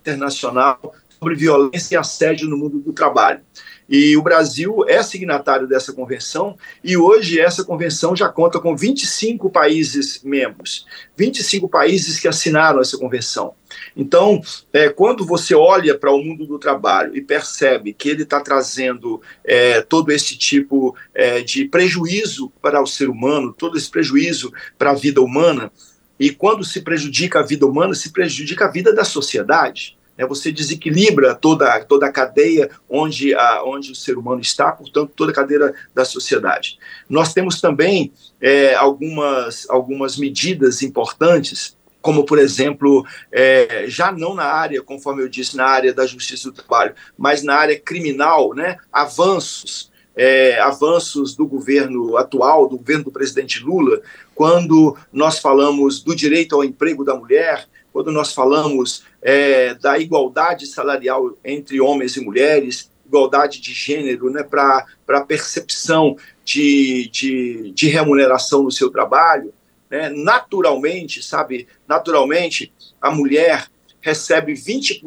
internacional 0.00 0.94
sobre 1.18 1.34
violência 1.36 1.94
e 1.94 1.96
assédio 1.96 2.48
no 2.48 2.56
mundo 2.56 2.80
do 2.80 2.92
trabalho. 2.92 3.40
E 3.88 4.16
o 4.16 4.22
Brasil 4.22 4.84
é 4.88 5.02
signatário 5.02 5.66
dessa 5.66 5.92
convenção, 5.92 6.56
e 6.82 6.96
hoje 6.96 7.38
essa 7.38 7.64
convenção 7.64 8.16
já 8.16 8.28
conta 8.28 8.58
com 8.58 8.76
25 8.76 9.50
países 9.50 10.22
membros, 10.24 10.86
25 11.16 11.68
países 11.68 12.18
que 12.18 12.26
assinaram 12.26 12.80
essa 12.80 12.96
convenção. 12.96 13.54
Então, 13.96 14.40
é, 14.72 14.88
quando 14.88 15.26
você 15.26 15.54
olha 15.54 15.98
para 15.98 16.12
o 16.12 16.22
mundo 16.22 16.46
do 16.46 16.58
trabalho 16.58 17.14
e 17.16 17.20
percebe 17.20 17.92
que 17.92 18.08
ele 18.08 18.22
está 18.22 18.40
trazendo 18.40 19.20
é, 19.44 19.82
todo 19.82 20.10
esse 20.10 20.36
tipo 20.38 20.96
é, 21.14 21.42
de 21.42 21.66
prejuízo 21.66 22.50
para 22.62 22.80
o 22.80 22.86
ser 22.86 23.08
humano, 23.08 23.52
todo 23.52 23.76
esse 23.76 23.90
prejuízo 23.90 24.52
para 24.78 24.92
a 24.92 24.94
vida 24.94 25.20
humana, 25.20 25.70
e 26.18 26.30
quando 26.30 26.64
se 26.64 26.80
prejudica 26.80 27.40
a 27.40 27.42
vida 27.42 27.66
humana, 27.66 27.94
se 27.94 28.10
prejudica 28.10 28.66
a 28.66 28.70
vida 28.70 28.94
da 28.94 29.04
sociedade 29.04 29.98
né, 30.16 30.26
você 30.26 30.50
desequilibra 30.52 31.34
toda, 31.34 31.78
toda 31.84 32.06
a 32.06 32.12
cadeia 32.12 32.70
onde, 32.88 33.34
a, 33.34 33.62
onde 33.64 33.92
o 33.92 33.94
ser 33.94 34.16
humano 34.16 34.40
está, 34.40 34.72
portanto, 34.72 35.12
toda 35.14 35.32
a 35.32 35.34
cadeia 35.34 35.74
da 35.94 36.04
sociedade. 36.04 36.78
Nós 37.08 37.32
temos 37.32 37.60
também 37.60 38.12
é, 38.40 38.74
algumas, 38.74 39.68
algumas 39.68 40.16
medidas 40.16 40.82
importantes, 40.82 41.76
como, 42.00 42.24
por 42.24 42.38
exemplo, 42.38 43.04
é, 43.32 43.86
já 43.88 44.12
não 44.12 44.34
na 44.34 44.44
área, 44.44 44.82
conforme 44.82 45.22
eu 45.22 45.28
disse, 45.28 45.56
na 45.56 45.64
área 45.64 45.92
da 45.92 46.06
justiça 46.06 46.50
do 46.50 46.54
trabalho, 46.54 46.94
mas 47.16 47.42
na 47.42 47.54
área 47.54 47.78
criminal, 47.78 48.54
né, 48.54 48.76
avanços. 48.92 49.92
É, 50.16 50.60
avanços 50.60 51.34
do 51.34 51.44
governo 51.44 52.16
atual, 52.16 52.68
do 52.68 52.78
governo 52.78 53.02
do 53.02 53.10
presidente 53.10 53.60
Lula, 53.64 54.00
quando 54.32 54.96
nós 55.12 55.40
falamos 55.40 56.00
do 56.04 56.14
direito 56.14 56.54
ao 56.54 56.62
emprego 56.62 57.04
da 57.04 57.16
mulher, 57.16 57.66
quando 57.94 58.10
nós 58.10 58.32
falamos 58.32 59.04
é, 59.22 59.72
da 59.74 59.96
igualdade 60.00 60.66
salarial 60.66 61.38
entre 61.44 61.80
homens 61.80 62.16
e 62.16 62.20
mulheres, 62.20 62.90
igualdade 63.06 63.60
de 63.60 63.72
gênero, 63.72 64.28
né, 64.30 64.42
para 64.42 64.84
a 65.08 65.20
percepção 65.20 66.16
de, 66.44 67.08
de, 67.12 67.70
de, 67.70 67.86
remuneração 67.86 68.64
no 68.64 68.72
seu 68.72 68.90
trabalho, 68.90 69.54
né, 69.88 70.08
naturalmente, 70.08 71.22
sabe, 71.22 71.68
naturalmente, 71.86 72.72
a 73.00 73.12
mulher 73.12 73.68
recebe 74.00 74.54
20%, 74.54 75.00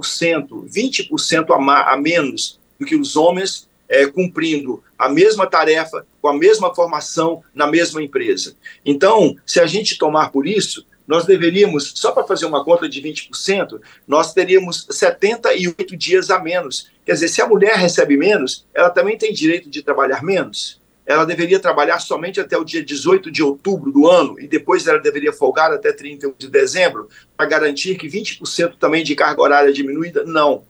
20% 0.74 1.46
a, 1.50 1.92
a 1.92 1.98
menos 1.98 2.58
do 2.80 2.86
que 2.86 2.96
os 2.96 3.18
homens 3.18 3.68
é, 3.90 4.08
cumprindo 4.08 4.82
a 4.98 5.10
mesma 5.10 5.46
tarefa, 5.46 6.08
com 6.22 6.30
a 6.30 6.34
mesma 6.34 6.74
formação 6.74 7.44
na 7.54 7.68
mesma 7.68 8.02
empresa. 8.02 8.56
Então, 8.86 9.36
se 9.46 9.60
a 9.60 9.66
gente 9.66 9.98
tomar 9.98 10.32
por 10.32 10.48
isso, 10.48 10.86
nós 11.08 11.26
deveríamos, 11.26 11.94
só 11.96 12.12
para 12.12 12.28
fazer 12.28 12.46
uma 12.46 12.64
conta 12.64 12.90
de 12.90 13.02
20%, 13.02 13.80
nós 14.06 14.34
teríamos 14.34 14.86
78 14.90 15.96
dias 15.96 16.30
a 16.30 16.40
menos. 16.40 16.90
Quer 17.06 17.14
dizer, 17.14 17.30
se 17.30 17.42
a 17.42 17.48
mulher 17.48 17.76
recebe 17.78 18.18
menos, 18.18 18.66
ela 18.74 18.90
também 18.90 19.18
tem 19.18 19.32
direito 19.32 19.70
de 19.70 19.82
trabalhar 19.82 20.22
menos. 20.22 20.82
Ela 21.06 21.26
deveria 21.26 21.58
trabalhar 21.58 22.00
somente 22.00 22.42
até 22.42 22.58
o 22.58 22.66
dia 22.66 22.84
18 22.84 23.32
de 23.32 23.42
outubro 23.42 23.90
do 23.90 24.10
ano 24.10 24.38
e 24.38 24.46
depois 24.46 24.86
ela 24.86 25.00
deveria 25.00 25.32
folgar 25.32 25.72
até 25.72 25.94
31 25.94 26.34
de 26.38 26.50
dezembro 26.50 27.08
para 27.38 27.46
garantir 27.46 27.96
que 27.96 28.10
20% 28.10 28.74
também 28.78 29.06
de 29.06 29.16
carga 29.16 29.42
horária 29.42 29.72
diminuída? 29.72 30.26
Não. 30.26 30.66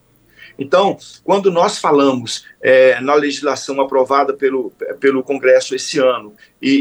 Então, 0.58 0.98
quando 1.24 1.52
nós 1.52 1.78
falamos 1.78 2.46
é, 2.62 3.00
na 3.02 3.14
legislação 3.14 3.80
aprovada 3.80 4.34
pelo, 4.34 4.72
pelo 5.00 5.24
Congresso 5.24 5.76
esse 5.76 6.00
ano 6.00 6.34
e, 6.62 6.72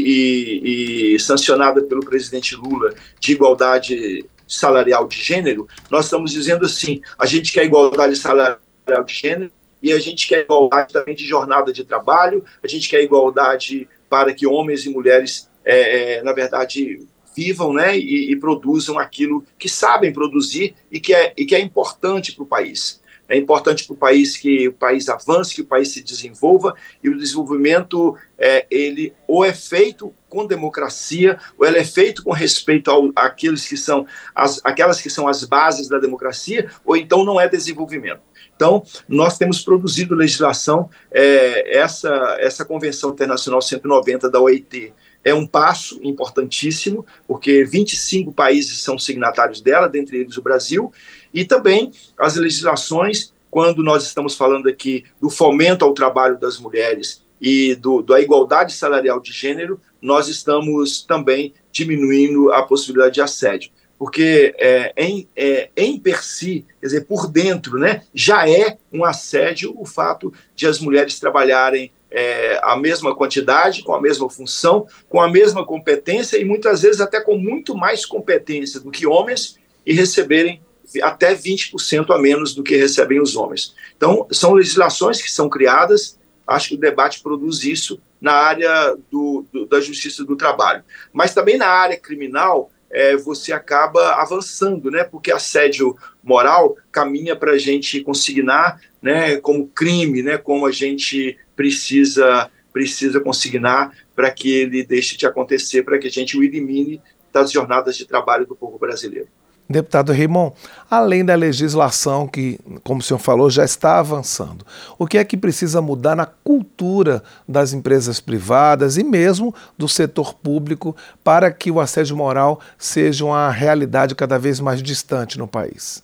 e, 0.63 1.15
e, 1.15 1.19
sancionada 1.19 1.81
pelo 1.83 2.03
presidente 2.03 2.55
Lula 2.55 2.93
de 3.19 3.33
igualdade 3.33 4.25
salarial 4.47 5.07
de 5.07 5.21
gênero, 5.21 5.67
nós 5.91 6.05
estamos 6.05 6.31
dizendo 6.31 6.65
assim: 6.65 7.01
a 7.19 7.25
gente 7.25 7.51
quer 7.51 7.65
igualdade 7.65 8.15
salarial 8.15 8.59
de 9.05 9.13
gênero 9.13 9.51
e 9.81 9.91
a 9.93 9.99
gente 9.99 10.27
quer 10.27 10.41
igualdade 10.41 10.91
também 10.91 11.15
de 11.15 11.25
jornada 11.25 11.71
de 11.71 11.83
trabalho, 11.83 12.43
a 12.63 12.67
gente 12.67 12.89
quer 12.89 13.03
igualdade 13.03 13.87
para 14.09 14.33
que 14.33 14.47
homens 14.47 14.85
e 14.85 14.89
mulheres, 14.89 15.49
é, 15.63 16.15
é, 16.15 16.23
na 16.23 16.33
verdade, 16.33 17.05
vivam 17.35 17.73
né, 17.73 17.95
e, 17.97 18.31
e, 18.31 18.35
produzam 18.35 18.97
aquilo 18.97 19.45
que 19.59 19.69
sabem 19.69 20.11
produzir 20.11 20.73
e 20.91 20.99
que 20.99 21.13
é, 21.13 21.33
e 21.37 21.45
que 21.45 21.53
é 21.53 21.59
importante 21.59 22.33
para 22.33 22.43
o 22.43 22.47
país. 22.47 22.99
É 23.27 23.37
importante 23.37 23.85
para 23.85 23.93
o 23.93 23.97
país 23.97 24.37
que 24.37 24.67
o 24.67 24.73
país 24.73 25.09
avance, 25.09 25.53
que 25.53 25.61
o 25.61 25.65
país 25.65 25.89
se 25.89 26.01
desenvolva 26.01 26.73
e 27.03 27.09
o 27.09 27.17
desenvolvimento 27.17 28.15
é, 28.37 28.65
ele 28.71 29.13
ou 29.27 29.43
é 29.43 29.53
feito 29.53 30.13
com 30.29 30.45
democracia 30.45 31.37
ou 31.57 31.65
ele 31.65 31.79
é 31.79 31.83
feito 31.83 32.23
com 32.23 32.31
respeito 32.31 32.89
ao, 32.89 33.11
àqueles 33.15 33.67
que 33.67 33.75
são 33.75 34.05
as, 34.33 34.61
aquelas 34.63 35.01
que 35.01 35.09
são 35.09 35.27
as 35.27 35.43
bases 35.43 35.89
da 35.89 35.99
democracia 35.99 36.69
ou 36.85 36.95
então 36.95 37.25
não 37.25 37.39
é 37.39 37.47
desenvolvimento. 37.47 38.21
Então 38.55 38.83
nós 39.07 39.37
temos 39.37 39.61
produzido 39.61 40.15
legislação 40.15 40.89
é, 41.11 41.77
essa 41.77 42.37
essa 42.39 42.63
convenção 42.63 43.11
internacional 43.11 43.61
190 43.61 44.29
da 44.29 44.39
OIT 44.39 44.93
é 45.27 45.33
um 45.33 45.45
passo 45.45 45.99
importantíssimo, 46.03 47.05
porque 47.27 47.65
25 47.65 48.31
países 48.31 48.81
são 48.81 48.97
signatários 48.97 49.59
dela, 49.59 49.89
dentre 49.89 50.19
eles 50.19 50.37
o 50.37 50.41
Brasil, 50.41 50.91
e 51.37 51.45
também 51.45 51.91
as 52.17 52.35
legislações, 52.35 53.31
quando 53.51 53.83
nós 53.83 54.03
estamos 54.03 54.33
falando 54.33 54.67
aqui 54.67 55.05
do 55.21 55.29
fomento 55.29 55.85
ao 55.85 55.93
trabalho 55.93 56.39
das 56.39 56.57
mulheres 56.57 57.21
e 57.39 57.75
do, 57.75 58.01
da 58.01 58.19
igualdade 58.19 58.73
salarial 58.73 59.19
de 59.19 59.31
gênero, 59.31 59.79
nós 60.01 60.27
estamos 60.27 61.03
também 61.03 61.53
diminuindo 61.71 62.51
a 62.51 62.63
possibilidade 62.63 63.13
de 63.13 63.21
assédio. 63.21 63.69
Porque 63.99 64.55
é, 64.57 64.91
em, 64.97 65.27
é, 65.35 65.69
em 65.77 65.99
per 65.99 66.23
si, 66.23 66.65
quer 66.81 66.87
dizer, 66.87 67.01
por 67.01 67.27
dentro, 67.27 67.77
né, 67.77 68.01
já 68.15 68.49
é 68.49 68.75
um 68.91 69.05
assédio 69.05 69.75
o 69.77 69.85
fato 69.85 70.33
de 70.55 70.65
as 70.65 70.79
mulheres 70.79 71.19
trabalharem 71.19 71.91
é, 72.09 72.59
a 72.63 72.75
mesma 72.75 73.15
quantidade, 73.15 73.83
com 73.83 73.93
a 73.93 74.01
mesma 74.01 74.27
função, 74.27 74.87
com 75.07 75.21
a 75.21 75.29
mesma 75.29 75.63
competência 75.63 76.37
e 76.37 76.43
muitas 76.43 76.81
vezes 76.81 76.99
até 76.99 77.21
com 77.21 77.37
muito 77.37 77.77
mais 77.77 78.07
competência 78.07 78.79
do 78.79 78.89
que 78.89 79.05
homens 79.05 79.59
e 79.85 79.93
receberem 79.93 80.61
até 81.01 81.35
20% 81.35 82.13
a 82.13 82.17
menos 82.17 82.53
do 82.53 82.63
que 82.63 82.75
recebem 82.75 83.21
os 83.21 83.35
homens. 83.35 83.75
Então, 83.95 84.27
são 84.31 84.53
legislações 84.53 85.21
que 85.21 85.31
são 85.31 85.49
criadas, 85.49 86.19
acho 86.45 86.69
que 86.69 86.75
o 86.75 86.79
debate 86.79 87.21
produz 87.21 87.63
isso 87.63 87.99
na 88.21 88.33
área 88.33 88.95
do, 89.11 89.45
do, 89.51 89.65
da 89.65 89.79
justiça 89.79 90.23
do 90.23 90.35
trabalho. 90.35 90.83
Mas 91.11 91.33
também 91.33 91.57
na 91.57 91.67
área 91.67 91.99
criminal, 91.99 92.71
é, 92.89 93.15
você 93.17 93.51
acaba 93.51 94.15
avançando, 94.15 94.89
né? 94.89 95.03
Porque 95.03 95.31
assédio 95.31 95.95
moral 96.23 96.77
caminha 96.91 97.35
para 97.35 97.51
a 97.51 97.57
gente 97.57 98.01
consignar, 98.01 98.81
né? 99.01 99.37
Como 99.37 99.67
crime, 99.67 100.23
né? 100.23 100.37
Como 100.37 100.65
a 100.65 100.71
gente 100.71 101.37
precisa 101.55 102.49
precisa 102.71 103.19
consignar 103.19 103.91
para 104.15 104.29
que 104.29 104.51
ele 104.51 104.85
deixe 104.85 105.17
de 105.17 105.25
acontecer, 105.25 105.81
para 105.81 105.97
que 105.97 106.05
a 106.05 106.11
gente 106.11 106.37
o 106.37 106.43
elimine 106.43 107.01
das 107.33 107.51
jornadas 107.51 107.97
de 107.97 108.05
trabalho 108.05 108.45
do 108.45 108.55
povo 108.55 108.77
brasileiro. 108.77 109.27
Deputado 109.69 110.13
Raymond, 110.13 110.55
além 110.89 111.25
da 111.25 111.35
legislação 111.35 112.27
que, 112.27 112.59
como 112.83 113.01
o 113.01 113.03
senhor 113.03 113.19
falou, 113.19 113.49
já 113.49 113.65
está 113.65 113.99
avançando, 113.99 114.65
o 114.97 115.05
que 115.05 115.17
é 115.17 115.25
que 115.25 115.35
precisa 115.35 115.81
mudar 115.81 116.15
na 116.15 116.25
cultura 116.25 117.21
das 117.47 117.73
empresas 117.73 118.19
privadas 118.19 118.97
e 118.97 119.03
mesmo 119.03 119.53
do 119.77 119.87
setor 119.87 120.33
público 120.33 120.95
para 121.23 121.51
que 121.51 121.69
o 121.69 121.79
assédio 121.81 122.15
moral 122.15 122.61
seja 122.77 123.25
uma 123.25 123.51
realidade 123.51 124.15
cada 124.15 124.39
vez 124.39 124.59
mais 124.59 124.81
distante 124.81 125.37
no 125.37 125.47
país? 125.47 126.03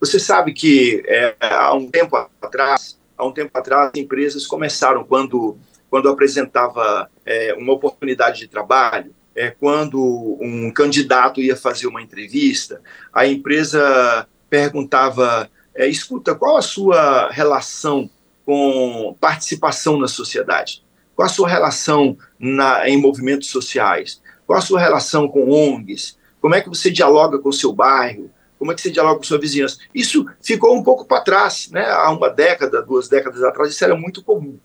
Você 0.00 0.18
sabe 0.18 0.52
que 0.52 1.02
é, 1.06 1.34
há 1.40 1.74
um 1.74 1.90
tempo 1.90 2.16
atrás, 2.40 2.98
há 3.16 3.24
um 3.26 3.32
tempo 3.32 3.50
atrás, 3.54 3.90
as 3.94 4.00
empresas 4.00 4.46
começaram 4.46 5.04
quando 5.04 5.56
quando 5.94 6.08
apresentava 6.08 7.08
é, 7.24 7.54
uma 7.56 7.72
oportunidade 7.72 8.40
de 8.40 8.48
trabalho, 8.48 9.14
é, 9.34 9.50
quando 9.50 10.38
um 10.40 10.70
candidato 10.70 11.40
ia 11.40 11.56
fazer 11.56 11.86
uma 11.86 12.02
entrevista, 12.02 12.80
a 13.12 13.26
empresa 13.26 14.26
perguntava: 14.48 15.50
é, 15.74 15.88
escuta, 15.88 16.34
qual 16.34 16.56
a 16.56 16.62
sua 16.62 17.30
relação 17.30 18.08
com 18.46 19.16
participação 19.20 19.98
na 19.98 20.08
sociedade? 20.08 20.82
Qual 21.16 21.26
a 21.26 21.30
sua 21.30 21.48
relação 21.48 22.16
na, 22.38 22.88
em 22.88 23.00
movimentos 23.00 23.48
sociais? 23.48 24.20
Qual 24.46 24.58
a 24.58 24.62
sua 24.62 24.80
relação 24.80 25.28
com 25.28 25.50
ONGs? 25.50 26.18
Como 26.40 26.54
é 26.54 26.60
que 26.60 26.68
você 26.68 26.90
dialoga 26.90 27.38
com 27.38 27.48
o 27.48 27.52
seu 27.52 27.72
bairro? 27.72 28.30
Como 28.58 28.70
é 28.70 28.74
que 28.74 28.80
você 28.80 28.90
dialoga 28.90 29.16
com 29.16 29.24
sua 29.24 29.38
vizinhança? 29.38 29.78
Isso 29.94 30.26
ficou 30.42 30.76
um 30.76 30.82
pouco 30.82 31.04
para 31.04 31.22
trás, 31.22 31.70
né? 31.70 31.86
Há 31.86 32.10
uma 32.10 32.28
década, 32.28 32.82
duas 32.82 33.08
décadas 33.08 33.42
atrás, 33.42 33.72
isso 33.72 33.84
era 33.84 33.96
muito 33.96 34.22
comum. 34.22 34.58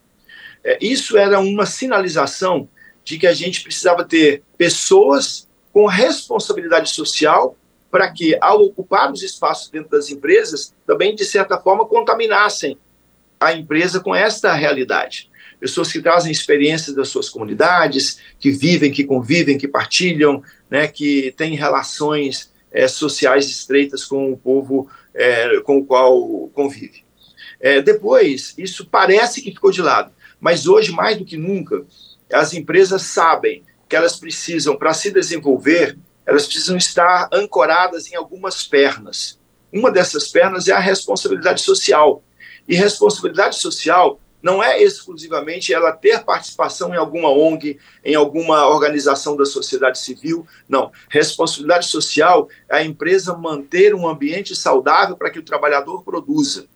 É, 0.63 0.77
isso 0.81 1.17
era 1.17 1.39
uma 1.39 1.65
sinalização 1.65 2.67
de 3.03 3.17
que 3.17 3.27
a 3.27 3.33
gente 3.33 3.61
precisava 3.61 4.03
ter 4.03 4.43
pessoas 4.57 5.47
com 5.71 5.85
responsabilidade 5.85 6.89
social 6.89 7.55
para 7.91 8.11
que, 8.11 8.37
ao 8.39 8.61
ocupar 8.61 9.11
os 9.11 9.23
espaços 9.23 9.69
dentro 9.69 9.89
das 9.89 10.09
empresas, 10.09 10.73
também, 10.85 11.15
de 11.15 11.25
certa 11.25 11.57
forma, 11.57 11.85
contaminassem 11.85 12.77
a 13.39 13.53
empresa 13.53 13.99
com 13.99 14.13
esta 14.13 14.53
realidade. 14.53 15.29
Pessoas 15.59 15.91
que 15.91 16.01
trazem 16.01 16.31
experiências 16.31 16.95
das 16.95 17.09
suas 17.09 17.29
comunidades, 17.29 18.19
que 18.39 18.51
vivem, 18.51 18.91
que 18.91 19.03
convivem, 19.03 19.57
que 19.57 19.67
partilham, 19.67 20.43
né, 20.69 20.87
que 20.87 21.33
têm 21.35 21.55
relações 21.55 22.51
é, 22.71 22.87
sociais 22.87 23.49
estreitas 23.49 24.05
com 24.05 24.31
o 24.31 24.37
povo 24.37 24.89
é, 25.13 25.59
com 25.61 25.77
o 25.77 25.85
qual 25.85 26.49
convive. 26.53 27.03
É, 27.59 27.81
depois, 27.81 28.53
isso 28.57 28.85
parece 28.85 29.41
que 29.41 29.51
ficou 29.51 29.71
de 29.71 29.81
lado, 29.81 30.11
mas 30.39 30.67
hoje, 30.67 30.91
mais 30.91 31.17
do 31.17 31.25
que 31.25 31.35
nunca, 31.35 31.85
as 32.31 32.53
empresas 32.53 33.01
sabem 33.03 33.63
que 33.87 33.95
elas 33.95 34.17
precisam, 34.17 34.77
para 34.77 34.93
se 34.93 35.11
desenvolver, 35.11 35.97
elas 36.25 36.45
precisam 36.45 36.77
estar 36.77 37.27
ancoradas 37.33 38.11
em 38.11 38.15
algumas 38.15 38.63
pernas. 38.63 39.39
Uma 39.73 39.91
dessas 39.91 40.27
pernas 40.27 40.67
é 40.67 40.71
a 40.71 40.79
responsabilidade 40.79 41.61
social. 41.61 42.23
E 42.67 42.75
responsabilidade 42.75 43.55
social 43.55 44.19
não 44.41 44.63
é 44.63 44.81
exclusivamente 44.81 45.73
ela 45.73 45.91
ter 45.91 46.23
participação 46.23 46.93
em 46.93 46.97
alguma 46.97 47.29
ONG, 47.29 47.77
em 48.05 48.15
alguma 48.15 48.67
organização 48.67 49.35
da 49.35 49.45
sociedade 49.45 49.99
civil. 49.99 50.47
Não. 50.67 50.91
Responsabilidade 51.09 51.87
social 51.87 52.47
é 52.69 52.77
a 52.77 52.83
empresa 52.83 53.35
manter 53.35 53.93
um 53.93 54.07
ambiente 54.07 54.55
saudável 54.55 55.17
para 55.17 55.29
que 55.29 55.39
o 55.39 55.43
trabalhador 55.43 56.03
produza. 56.03 56.67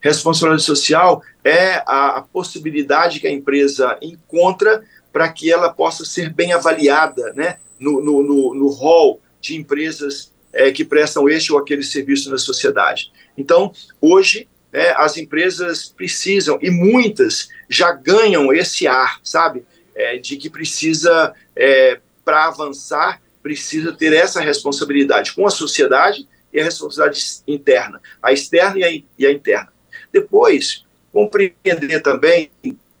Responsabilidade 0.00 0.62
social 0.62 1.22
é 1.44 1.82
a, 1.86 2.24
possibilidade 2.32 3.20
que 3.20 3.26
a 3.26 3.32
empresa 3.32 3.98
encontra 4.00 4.84
para 5.12 5.28
que 5.28 5.50
ela 5.50 5.72
possa 5.72 6.04
ser 6.04 6.32
bem 6.32 6.52
avaliada 6.52 7.32
né, 7.34 7.56
no, 7.78 8.00
no, 8.00 8.22
no, 8.22 8.54
no 8.54 8.68
hall 8.68 9.20
de 9.40 9.56
empresas 9.56 10.32
é, 10.52 10.70
que 10.70 10.84
prestam 10.84 11.28
este 11.28 11.52
ou 11.52 11.58
aquele 11.58 11.82
serviço 11.82 12.30
na 12.30 12.38
sociedade. 12.38 13.12
Então, 13.36 13.72
hoje, 14.00 14.48
é, 14.72 14.90
as 14.96 15.16
empresas 15.16 15.88
precisam, 15.88 16.58
e 16.60 16.70
muitas 16.70 17.48
já 17.68 17.92
ganham 17.92 18.52
esse 18.52 18.86
ar, 18.86 19.20
sabe, 19.22 19.64
é, 19.94 20.18
de 20.18 20.36
que 20.36 20.50
precisa, 20.50 21.34
é, 21.56 22.00
para 22.24 22.46
avançar, 22.46 23.20
precisa 23.42 23.92
ter 23.92 24.12
essa 24.12 24.40
responsabilidade 24.40 25.32
com 25.32 25.46
a 25.46 25.50
sociedade 25.50 26.28
e 26.52 26.60
a 26.60 26.64
responsabilidade 26.64 27.42
interna, 27.46 28.00
a 28.22 28.32
externa 28.32 28.78
e 28.78 28.84
a, 28.84 29.02
e 29.18 29.26
a 29.26 29.32
interna. 29.32 29.72
Depois, 30.12 30.84
compreender 31.12 32.00
também 32.02 32.50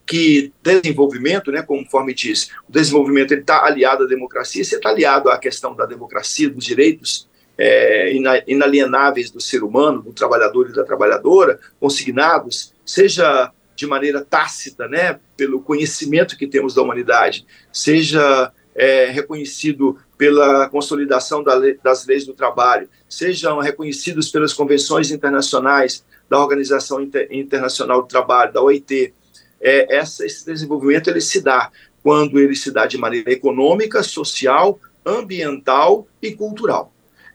que 0.06 0.52
desenvolvimento, 0.62 1.52
né, 1.52 1.62
conforme 1.62 2.14
diz, 2.14 2.50
o 2.66 2.72
desenvolvimento 2.72 3.34
está 3.34 3.64
aliado 3.64 4.04
à 4.04 4.06
democracia, 4.06 4.64
você 4.64 4.76
está 4.76 4.88
aliado 4.88 5.28
à 5.28 5.38
questão 5.38 5.74
da 5.74 5.84
democracia, 5.84 6.48
dos 6.48 6.64
direitos 6.64 7.28
é, 7.58 8.12
inalienáveis 8.46 9.30
do 9.30 9.40
ser 9.40 9.62
humano, 9.62 10.00
do 10.00 10.12
trabalhador 10.12 10.70
e 10.70 10.72
da 10.72 10.84
trabalhadora, 10.84 11.58
consignados, 11.78 12.72
seja 12.86 13.52
de 13.76 13.86
maneira 13.86 14.24
tácita, 14.24 14.88
né, 14.88 15.20
pelo 15.36 15.60
conhecimento 15.60 16.38
que 16.38 16.46
temos 16.46 16.74
da 16.74 16.82
humanidade, 16.82 17.46
seja 17.72 18.50
é, 18.78 19.06
reconhecido 19.06 19.98
pela 20.16 20.68
consolidação 20.68 21.42
da 21.42 21.54
lei, 21.54 21.76
das 21.82 22.06
leis 22.06 22.24
do 22.24 22.32
trabalho, 22.32 22.88
sejam 23.08 23.58
reconhecidos 23.58 24.30
pelas 24.30 24.52
convenções 24.52 25.10
internacionais 25.10 26.04
da 26.30 26.38
Organização 26.38 27.00
Inter 27.02 27.26
Internacional 27.32 28.02
do 28.02 28.08
Trabalho, 28.08 28.52
da 28.52 28.62
OIT. 28.62 29.12
É, 29.60 29.96
essa, 29.96 30.24
esse 30.24 30.46
desenvolvimento 30.46 31.10
ele 31.10 31.20
se 31.20 31.40
dá 31.40 31.72
quando 32.04 32.38
ele 32.38 32.54
se 32.54 32.70
dá 32.70 32.86
de 32.86 32.96
maneira 32.96 33.32
econômica, 33.32 34.02
social, 34.04 34.78
ambiental 35.04 36.06
e 36.22 36.32
cultural. 36.32 36.92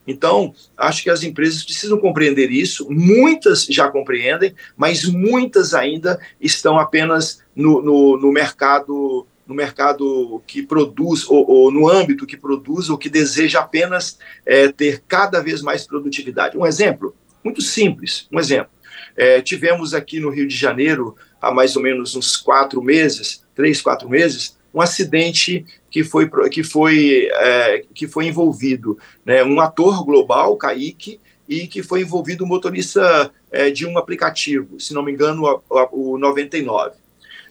Então, 0.07 0.53
acho 0.77 1.03
que 1.03 1.09
as 1.09 1.23
empresas 1.23 1.63
precisam 1.63 1.97
compreender 1.97 2.51
isso, 2.51 2.87
muitas 2.89 3.65
já 3.65 3.89
compreendem, 3.89 4.53
mas 4.75 5.05
muitas 5.05 5.73
ainda 5.73 6.19
estão 6.39 6.79
apenas 6.79 7.41
no, 7.55 7.81
no, 7.81 8.17
no 8.17 8.31
mercado 8.31 9.25
no 9.47 9.53
mercado 9.53 10.41
que 10.47 10.63
produz, 10.63 11.27
ou, 11.27 11.49
ou, 11.49 11.71
no 11.71 11.89
âmbito 11.89 12.25
que 12.25 12.37
produz, 12.37 12.89
ou 12.89 12.97
que 12.97 13.09
deseja 13.09 13.59
apenas 13.59 14.17
é, 14.45 14.69
ter 14.69 15.03
cada 15.07 15.41
vez 15.41 15.61
mais 15.61 15.85
produtividade. 15.85 16.57
Um 16.57 16.65
exemplo, 16.65 17.15
muito 17.43 17.61
simples, 17.61 18.27
um 18.31 18.39
exemplo. 18.39 18.71
É, 19.15 19.41
tivemos 19.41 19.93
aqui 19.93 20.19
no 20.19 20.29
Rio 20.29 20.47
de 20.47 20.55
Janeiro, 20.55 21.15
há 21.41 21.51
mais 21.51 21.75
ou 21.75 21.83
menos 21.83 22.15
uns 22.15 22.37
quatro 22.37 22.81
meses, 22.81 23.43
três, 23.53 23.81
quatro 23.81 24.09
meses, 24.09 24.57
um 24.73 24.81
acidente 24.81 25.65
que 25.91 26.03
foi, 26.03 26.29
que 26.49 26.63
foi, 26.63 27.29
é, 27.31 27.85
que 27.93 28.07
foi 28.07 28.25
envolvido 28.25 28.97
né, 29.25 29.43
um 29.43 29.59
ator 29.59 30.03
global, 30.03 30.57
Kaique, 30.57 31.19
e 31.47 31.67
que 31.67 31.83
foi 31.83 32.01
envolvido 32.01 32.43
o 32.43 32.47
motorista 32.47 33.31
é, 33.51 33.69
de 33.69 33.85
um 33.85 33.97
aplicativo, 33.97 34.79
se 34.79 34.93
não 34.93 35.03
me 35.03 35.11
engano, 35.11 35.61
o 35.91 36.17
99. 36.17 37.02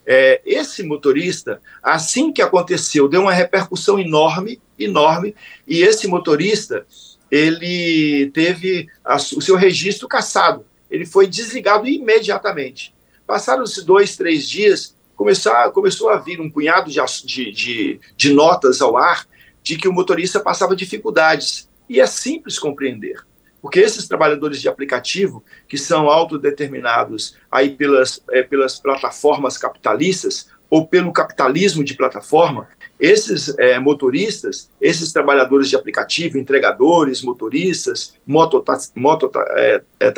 É, 0.06 0.40
esse 0.44 0.82
motorista, 0.82 1.60
assim 1.82 2.32
que 2.32 2.42
aconteceu, 2.42 3.08
deu 3.08 3.22
uma 3.22 3.32
repercussão 3.32 3.98
enorme, 3.98 4.60
enorme, 4.78 5.34
e 5.66 5.82
esse 5.82 6.08
motorista, 6.08 6.86
ele 7.30 8.30
teve 8.34 8.88
a, 9.04 9.16
o 9.16 9.40
seu 9.40 9.56
registro 9.56 10.08
cassado, 10.08 10.66
ele 10.90 11.06
foi 11.06 11.26
desligado 11.26 11.88
imediatamente. 11.88 12.94
Passaram-se 13.26 13.84
dois, 13.84 14.16
três 14.16 14.48
dias, 14.48 14.96
começou, 15.16 16.10
a 16.10 16.16
vir 16.18 16.40
um 16.40 16.50
punhado 16.50 16.90
de, 16.90 17.00
de, 17.24 17.52
de, 17.52 18.00
de 18.16 18.32
notas 18.32 18.82
ao 18.82 18.96
ar 18.96 19.26
de 19.62 19.76
que 19.76 19.86
o 19.86 19.92
motorista 19.92 20.40
passava 20.40 20.74
dificuldades, 20.74 21.68
e 21.88 22.00
é 22.00 22.06
simples 22.06 22.58
compreender. 22.58 23.24
Porque 23.62 23.78
esses 23.78 24.08
trabalhadores 24.08 24.60
de 24.60 24.68
aplicativo, 24.68 25.42
que 25.68 25.78
são 25.78 26.10
autodeterminados 26.10 27.36
aí 27.50 27.70
pelas, 27.70 28.20
é, 28.32 28.42
pelas 28.42 28.80
plataformas 28.80 29.56
capitalistas 29.56 30.48
ou 30.68 30.86
pelo 30.86 31.12
capitalismo 31.12 31.84
de 31.84 31.94
plataforma, 31.94 32.68
esses 32.98 33.56
é, 33.58 33.78
motoristas, 33.78 34.68
esses 34.80 35.12
trabalhadores 35.12 35.68
de 35.68 35.76
aplicativo, 35.76 36.38
entregadores, 36.38 37.22
motoristas, 37.22 38.14
mototaxistas 38.26 38.92
moto, 38.96 39.30
é, 39.56 39.82
é 40.00 40.12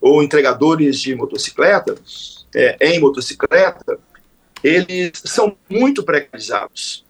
ou 0.00 0.22
entregadores 0.22 1.00
de 1.00 1.14
motocicleta, 1.14 1.94
é, 2.54 2.76
em 2.80 3.00
motocicleta, 3.00 3.98
eles 4.62 5.12
são 5.24 5.56
muito 5.68 6.02
precarizados. 6.02 7.04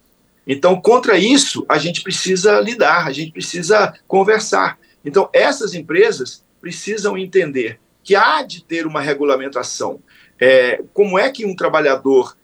Então, 0.46 0.80
contra 0.80 1.16
isso, 1.16 1.64
a 1.68 1.78
gente 1.78 2.02
precisa 2.02 2.60
lidar, 2.60 3.06
a 3.06 3.12
gente 3.12 3.32
precisa 3.32 3.94
conversar. 4.06 4.78
Então, 5.04 5.28
essas 5.32 5.74
empresas 5.74 6.44
precisam 6.60 7.16
entender 7.16 7.80
que 8.02 8.14
há 8.14 8.42
de 8.42 8.64
ter 8.64 8.86
uma 8.86 9.00
regulamentação. 9.00 10.00
É, 10.38 10.82
como 10.92 11.18
é 11.18 11.30
que 11.30 11.44
um 11.44 11.54
trabalhador 11.54 12.36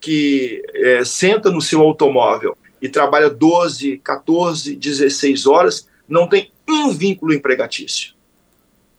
que 0.00 0.62
é, 0.74 1.04
senta 1.04 1.50
no 1.50 1.60
seu 1.60 1.80
automóvel 1.80 2.56
e 2.80 2.88
trabalha 2.88 3.28
12, 3.28 3.98
14, 3.98 4.76
16 4.76 5.46
horas 5.46 5.88
não 6.08 6.28
tem 6.28 6.52
um 6.68 6.90
vínculo 6.90 7.32
empregatício? 7.32 8.14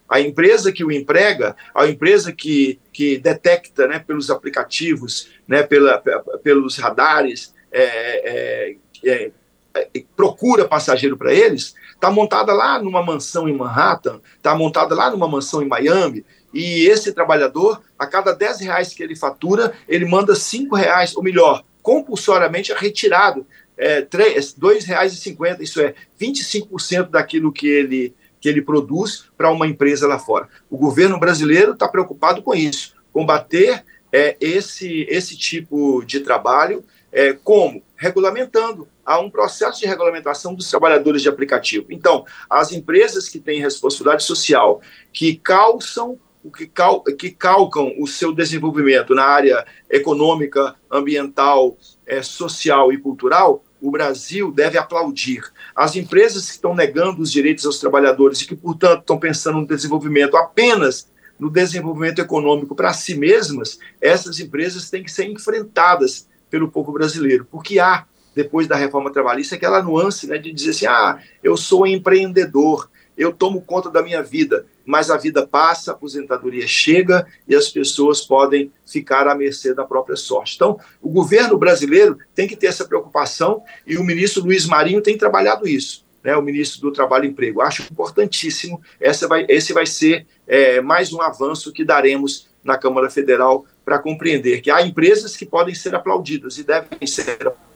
A 0.08 0.20
empresa 0.20 0.72
que 0.72 0.84
o 0.84 0.92
emprega, 0.92 1.56
a 1.74 1.88
empresa 1.88 2.32
que, 2.32 2.80
que 2.92 3.20
detecta 3.20 3.88
né, 3.88 4.00
pelos 4.00 4.32
aplicativos, 4.32 5.30
né, 5.48 5.62
pela, 5.62 6.02
pelos 6.44 6.78
radares, 6.78 7.54
é, 7.72 7.84
é, 7.84 8.76
é, 9.06 9.32
é 9.76 10.04
procura 10.18 10.68
passageiro 10.68 11.16
para 11.16 11.32
eles, 11.32 11.76
está 12.00 12.10
montada 12.10 12.54
lá 12.54 12.82
numa 12.82 13.04
mansão 13.04 13.50
em 13.50 13.56
Manhattan, 13.56 14.22
está 14.38 14.56
montada 14.56 14.96
lá 14.96 15.12
numa 15.12 15.28
mansão 15.28 15.62
em 15.62 15.68
Miami, 15.68 16.26
e 16.54 16.88
esse 16.88 17.12
trabalhador, 17.12 17.82
a 17.98 18.08
cada 18.08 18.32
10 18.32 18.62
reais 18.62 18.94
que 18.94 19.04
ele 19.04 19.18
fatura, 19.18 19.74
ele 19.88 20.06
manda 20.06 20.34
5 20.34 20.74
reais, 20.76 21.14
ou 21.16 21.22
melhor, 21.22 21.62
compulsoriamente 21.84 22.72
é 22.72 22.78
retirado 22.78 23.46
é, 23.78 24.00
R$ 24.00 24.08
2,50, 24.08 25.62
isso 25.62 25.82
é 25.82 25.94
25% 26.20 27.10
daquilo 27.10 27.52
que 27.52 27.68
ele, 27.68 28.16
que 28.40 28.48
ele 28.48 28.62
produz 28.62 29.26
para 29.38 29.52
uma 29.52 29.68
empresa 29.68 30.08
lá 30.08 30.18
fora. 30.18 30.48
O 30.70 30.78
governo 30.78 31.20
brasileiro 31.20 31.74
está 31.74 31.88
preocupado 31.88 32.42
com 32.42 32.56
isso, 32.56 32.94
combater 33.12 33.84
é, 34.12 34.38
esse, 34.40 35.06
esse 35.10 35.38
tipo 35.38 36.04
de 36.06 36.22
trabalho, 36.22 36.84
é, 37.12 37.34
como? 37.34 37.84
Regulamentando 37.96 38.88
há 39.10 39.20
um 39.20 39.28
processo 39.28 39.80
de 39.80 39.88
regulamentação 39.88 40.54
dos 40.54 40.70
trabalhadores 40.70 41.24
de 41.24 41.30
aplicativo. 41.30 41.88
Então, 41.90 42.24
as 42.48 42.72
empresas 42.72 43.28
que 43.28 43.40
têm 43.40 43.60
responsabilidade 43.60 44.24
social, 44.24 44.82
que 45.12 45.36
calçam 45.36 46.20
que, 46.56 46.68
cal, 46.68 47.04
que 47.04 47.32
calcam 47.32 47.92
o 48.00 48.06
seu 48.06 48.32
desenvolvimento 48.32 49.16
na 49.16 49.24
área 49.24 49.66
econômica, 49.90 50.76
ambiental, 50.92 51.76
é, 52.06 52.22
social 52.22 52.94
e 52.94 52.98
cultural, 53.00 53.64
o 53.82 53.90
Brasil 53.90 54.52
deve 54.52 54.78
aplaudir. 54.78 55.42
As 55.76 55.96
empresas 55.96 56.46
que 56.46 56.52
estão 56.52 56.76
negando 56.76 57.22
os 57.24 57.32
direitos 57.32 57.66
aos 57.66 57.80
trabalhadores 57.80 58.42
e 58.42 58.48
que, 58.48 58.56
portanto, 58.56 59.00
estão 59.00 59.18
pensando 59.18 59.58
no 59.58 59.68
desenvolvimento 59.68 60.38
apenas 60.38 61.10
no 61.40 61.50
desenvolvimento 61.50 62.20
econômico 62.20 62.76
para 62.76 62.94
si 62.94 63.16
mesmas, 63.16 63.80
essas 64.00 64.40
empresas 64.40 64.90
têm 64.90 65.04
que 65.04 65.12
ser 65.12 65.26
enfrentadas 65.26 66.28
pelo 66.50 66.70
povo 66.70 66.92
brasileiro, 66.92 67.48
porque 67.50 67.80
há 67.80 68.06
depois 68.36 68.68
da 68.68 68.76
reforma 68.76 69.12
trabalhista, 69.12 69.56
aquela 69.56 69.82
nuance 69.82 70.28
né, 70.28 70.38
de 70.38 70.52
dizer 70.52 70.72
assim: 70.72 70.86
ah, 70.86 71.20
eu 71.44 71.58
sou 71.58 71.86
empreendedor, 71.86 72.90
eu 73.18 73.34
tomo 73.34 73.62
conta 73.62 73.90
da 73.90 74.02
minha 74.02 74.24
vida, 74.24 74.66
mas 74.86 75.12
a 75.12 75.18
vida 75.18 75.46
passa, 75.46 75.92
a 75.92 75.94
aposentadoria 75.94 76.66
chega 76.66 77.28
e 77.48 77.54
as 77.54 77.70
pessoas 77.70 78.22
podem 78.22 78.72
ficar 78.86 79.28
à 79.28 79.36
mercê 79.36 79.74
da 79.74 79.84
própria 79.84 80.16
sorte. 80.16 80.56
Então, 80.56 80.80
o 81.02 81.10
governo 81.10 81.58
brasileiro 81.58 82.18
tem 82.34 82.48
que 82.48 82.56
ter 82.56 82.68
essa 82.68 82.86
preocupação 82.88 83.62
e 83.86 83.98
o 83.98 84.04
ministro 84.04 84.44
Luiz 84.44 84.66
Marinho 84.66 85.02
tem 85.02 85.18
trabalhado 85.18 85.68
isso. 85.68 86.08
Né, 86.22 86.36
o 86.36 86.42
ministro 86.42 86.82
do 86.82 86.92
Trabalho 86.92 87.24
e 87.24 87.28
Emprego. 87.30 87.62
Acho 87.62 87.84
importantíssimo. 87.84 88.82
Essa 89.00 89.26
vai, 89.26 89.46
esse 89.48 89.72
vai 89.72 89.86
ser 89.86 90.28
é, 90.46 90.82
mais 90.82 91.14
um 91.14 91.22
avanço 91.22 91.72
que 91.72 91.86
daremos 91.86 92.50
na 92.62 92.78
Câmara 92.78 93.10
Federal 93.10 93.66
para 93.86 94.00
compreender 94.00 94.60
que 94.60 94.70
há 94.70 94.82
empresas 94.82 95.38
que 95.38 95.46
podem 95.46 95.74
ser 95.74 95.96
aplaudidas 95.96 96.58
e 96.58 96.64
devem 96.64 97.08
ser 97.08 97.32
aplaudidas 97.32 97.69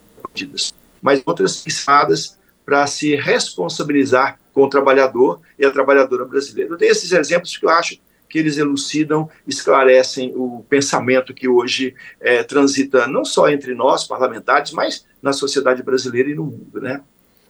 mas 1.01 1.21
outras 1.25 1.61
pensadas 1.61 2.37
para 2.65 2.85
se 2.87 3.15
responsabilizar 3.15 4.39
com 4.53 4.63
o 4.63 4.69
trabalhador 4.69 5.41
e 5.57 5.65
a 5.65 5.71
trabalhadora 5.71 6.25
brasileira. 6.25 6.71
Eu 6.71 6.77
dei 6.77 6.89
esses 6.89 7.11
exemplos 7.11 7.57
que 7.57 7.65
eu 7.65 7.69
acho 7.69 7.99
que 8.29 8.39
eles 8.39 8.57
elucidam, 8.57 9.29
esclarecem 9.45 10.33
o 10.35 10.65
pensamento 10.67 11.33
que 11.33 11.47
hoje 11.47 11.93
é, 12.19 12.41
transita 12.41 13.07
não 13.07 13.23
só 13.23 13.49
entre 13.49 13.75
nós, 13.75 14.05
parlamentares, 14.05 14.71
mas 14.71 15.05
na 15.21 15.33
sociedade 15.33 15.83
brasileira 15.83 16.29
e 16.29 16.35
no 16.35 16.45
mundo, 16.45 16.81
né? 16.81 17.01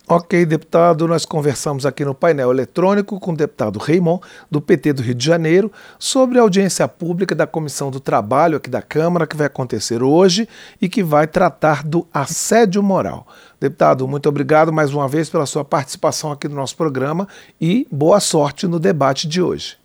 Ok, 0.05 0.45
deputado, 0.45 1.07
nós 1.07 1.25
conversamos 1.25 1.85
aqui 1.85 2.03
no 2.03 2.13
painel 2.13 2.51
eletrônico 2.51 3.17
com 3.21 3.31
o 3.31 3.37
deputado 3.37 3.79
Raymond, 3.79 4.21
do 4.51 4.59
PT 4.59 4.91
do 4.91 5.01
Rio 5.01 5.15
de 5.15 5.25
Janeiro, 5.25 5.71
sobre 5.97 6.37
a 6.37 6.41
audiência 6.41 6.85
pública 6.89 7.33
da 7.33 7.47
Comissão 7.47 7.89
do 7.89 8.01
Trabalho 8.01 8.57
aqui 8.57 8.69
da 8.69 8.81
Câmara, 8.81 9.25
que 9.25 9.37
vai 9.37 9.47
acontecer 9.47 10.03
hoje 10.03 10.47
e 10.81 10.89
que 10.89 11.01
vai 11.01 11.25
tratar 11.25 11.83
do 11.83 12.05
assédio 12.13 12.83
moral. 12.83 13.25
Deputado, 13.61 14.05
muito 14.05 14.27
obrigado 14.27 14.73
mais 14.73 14.93
uma 14.93 15.07
vez 15.07 15.29
pela 15.29 15.45
sua 15.45 15.63
participação 15.63 16.33
aqui 16.33 16.49
no 16.49 16.55
nosso 16.55 16.75
programa 16.75 17.25
e 17.61 17.87
boa 17.89 18.19
sorte 18.19 18.67
no 18.67 18.79
debate 18.79 19.25
de 19.25 19.41
hoje. 19.41 19.77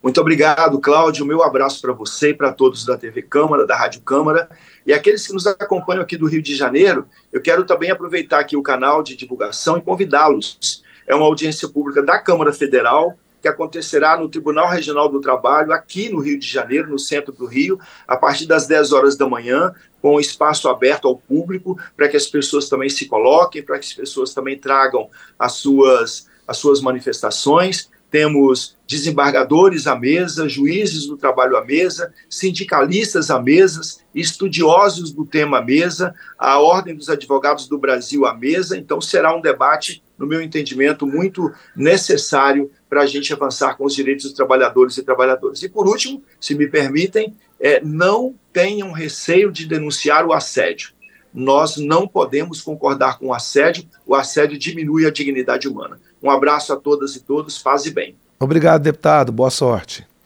Muito 0.00 0.20
obrigado, 0.20 0.78
Cláudio. 0.78 1.26
Meu 1.26 1.42
abraço 1.42 1.80
para 1.80 1.92
você 1.92 2.28
e 2.28 2.34
para 2.34 2.52
todos 2.52 2.84
da 2.84 2.96
TV 2.96 3.22
Câmara, 3.22 3.66
da 3.66 3.74
Rádio 3.74 4.02
Câmara. 4.02 4.48
E 4.86 4.92
aqueles 4.92 5.26
que 5.26 5.32
nos 5.32 5.46
acompanham 5.46 6.02
aqui 6.02 6.16
do 6.16 6.26
Rio 6.26 6.42
de 6.42 6.54
Janeiro, 6.54 7.06
eu 7.32 7.40
quero 7.40 7.64
também 7.64 7.90
aproveitar 7.90 8.40
aqui 8.40 8.56
o 8.56 8.62
canal 8.62 9.02
de 9.02 9.16
divulgação 9.16 9.78
e 9.78 9.82
convidá-los. 9.82 10.82
É 11.06 11.14
uma 11.14 11.24
audiência 11.24 11.68
pública 11.68 12.02
da 12.02 12.18
Câmara 12.18 12.52
Federal, 12.52 13.16
que 13.40 13.48
acontecerá 13.48 14.16
no 14.16 14.28
Tribunal 14.28 14.68
Regional 14.68 15.08
do 15.08 15.20
Trabalho, 15.20 15.72
aqui 15.72 16.08
no 16.08 16.18
Rio 16.18 16.38
de 16.38 16.46
Janeiro, 16.46 16.88
no 16.88 16.98
centro 16.98 17.32
do 17.32 17.46
Rio, 17.46 17.78
a 18.08 18.16
partir 18.16 18.46
das 18.46 18.66
10 18.66 18.92
horas 18.92 19.16
da 19.16 19.28
manhã, 19.28 19.74
com 20.00 20.20
espaço 20.20 20.68
aberto 20.68 21.08
ao 21.08 21.16
público, 21.16 21.78
para 21.96 22.08
que 22.08 22.16
as 22.16 22.26
pessoas 22.26 22.68
também 22.68 22.88
se 22.88 23.06
coloquem, 23.06 23.62
para 23.62 23.78
que 23.78 23.86
as 23.86 23.92
pessoas 23.92 24.32
também 24.32 24.58
tragam 24.58 25.10
as 25.38 25.52
suas, 25.52 26.28
as 26.46 26.56
suas 26.56 26.80
manifestações 26.80 27.90
temos 28.14 28.76
desembargadores 28.86 29.88
à 29.88 29.98
mesa, 29.98 30.48
juízes 30.48 31.04
do 31.04 31.16
trabalho 31.16 31.56
à 31.56 31.64
mesa, 31.64 32.14
sindicalistas 32.30 33.28
à 33.28 33.42
mesa, 33.42 33.80
estudiosos 34.14 35.10
do 35.10 35.26
tema 35.26 35.58
à 35.58 35.60
mesa, 35.60 36.14
a 36.38 36.60
Ordem 36.60 36.94
dos 36.94 37.10
Advogados 37.10 37.66
do 37.66 37.76
Brasil 37.76 38.24
à 38.24 38.32
mesa. 38.32 38.78
Então, 38.78 39.00
será 39.00 39.36
um 39.36 39.40
debate, 39.40 40.00
no 40.16 40.28
meu 40.28 40.40
entendimento, 40.40 41.08
muito 41.08 41.52
necessário 41.74 42.70
para 42.88 43.02
a 43.02 43.06
gente 43.06 43.32
avançar 43.32 43.76
com 43.76 43.84
os 43.84 43.96
direitos 43.96 44.26
dos 44.26 44.34
trabalhadores 44.34 44.96
e 44.96 45.02
trabalhadoras. 45.02 45.60
E, 45.64 45.68
por 45.68 45.88
último, 45.88 46.22
se 46.38 46.54
me 46.54 46.68
permitem, 46.68 47.34
é, 47.58 47.80
não 47.82 48.32
tenham 48.52 48.92
receio 48.92 49.50
de 49.50 49.66
denunciar 49.66 50.24
o 50.24 50.32
assédio. 50.32 50.90
Nós 51.34 51.78
não 51.78 52.06
podemos 52.06 52.60
concordar 52.60 53.18
com 53.18 53.26
o 53.26 53.34
assédio, 53.34 53.88
o 54.06 54.14
assédio 54.14 54.56
diminui 54.56 55.04
a 55.04 55.10
dignidade 55.10 55.66
humana. 55.66 55.98
Um 56.24 56.30
abraço 56.30 56.72
a 56.72 56.76
todas 56.76 57.14
e 57.16 57.20
todos, 57.20 57.58
paz 57.58 57.84
e 57.84 57.90
bem. 57.90 58.16
Obrigado, 58.40 58.82
deputado. 58.82 59.30
Boa 59.30 59.50
sorte. 59.50 60.06